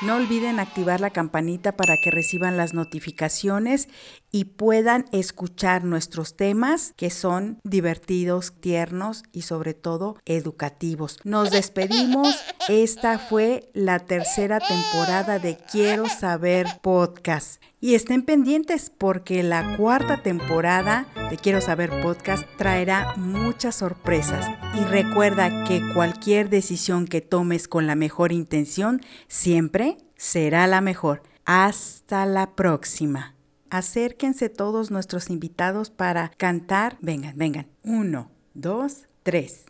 No 0.00 0.16
olviden 0.16 0.58
activar 0.58 1.00
la 1.00 1.10
campanita 1.10 1.76
para 1.76 1.96
que 1.96 2.10
reciban 2.10 2.56
las 2.56 2.74
notificaciones 2.74 3.88
y 4.32 4.46
puedan 4.46 5.04
escuchar 5.12 5.84
nuestros 5.84 6.36
temas 6.36 6.94
que 6.96 7.10
son 7.10 7.60
divertidos, 7.64 8.54
tiernos 8.60 9.22
y 9.30 9.42
sobre 9.42 9.74
todo 9.74 10.16
educativos. 10.24 11.18
Nos 11.22 11.50
despedimos. 11.50 12.34
Esta 12.68 13.18
fue 13.18 13.70
la 13.74 13.98
tercera 13.98 14.58
temporada 14.58 15.38
de 15.38 15.58
Quiero 15.70 16.08
Saber 16.08 16.66
Podcast. 16.80 17.62
Y 17.78 17.94
estén 17.94 18.22
pendientes 18.22 18.90
porque 18.90 19.42
la 19.42 19.76
cuarta 19.76 20.22
temporada 20.22 21.06
de 21.30 21.36
Quiero 21.36 21.60
Saber 21.60 21.90
Podcast 22.00 22.44
traerá 22.56 23.14
muchas 23.16 23.74
sorpresas. 23.74 24.46
Y 24.80 24.84
recuerda 24.84 25.64
que 25.64 25.82
cualquier 25.92 26.48
decisión 26.48 27.06
que 27.06 27.20
tomes 27.20 27.68
con 27.68 27.86
la 27.86 27.96
mejor 27.96 28.32
intención 28.32 29.02
siempre 29.28 29.98
será 30.16 30.66
la 30.68 30.80
mejor. 30.80 31.22
Hasta 31.44 32.24
la 32.24 32.54
próxima. 32.54 33.31
Acérquense 33.72 34.50
todos 34.50 34.90
nuestros 34.90 35.30
invitados 35.30 35.88
para 35.88 36.28
cantar. 36.36 36.98
Vengan, 37.00 37.34
vengan. 37.38 37.68
Uno, 37.82 38.30
dos, 38.52 39.08
tres. 39.22 39.64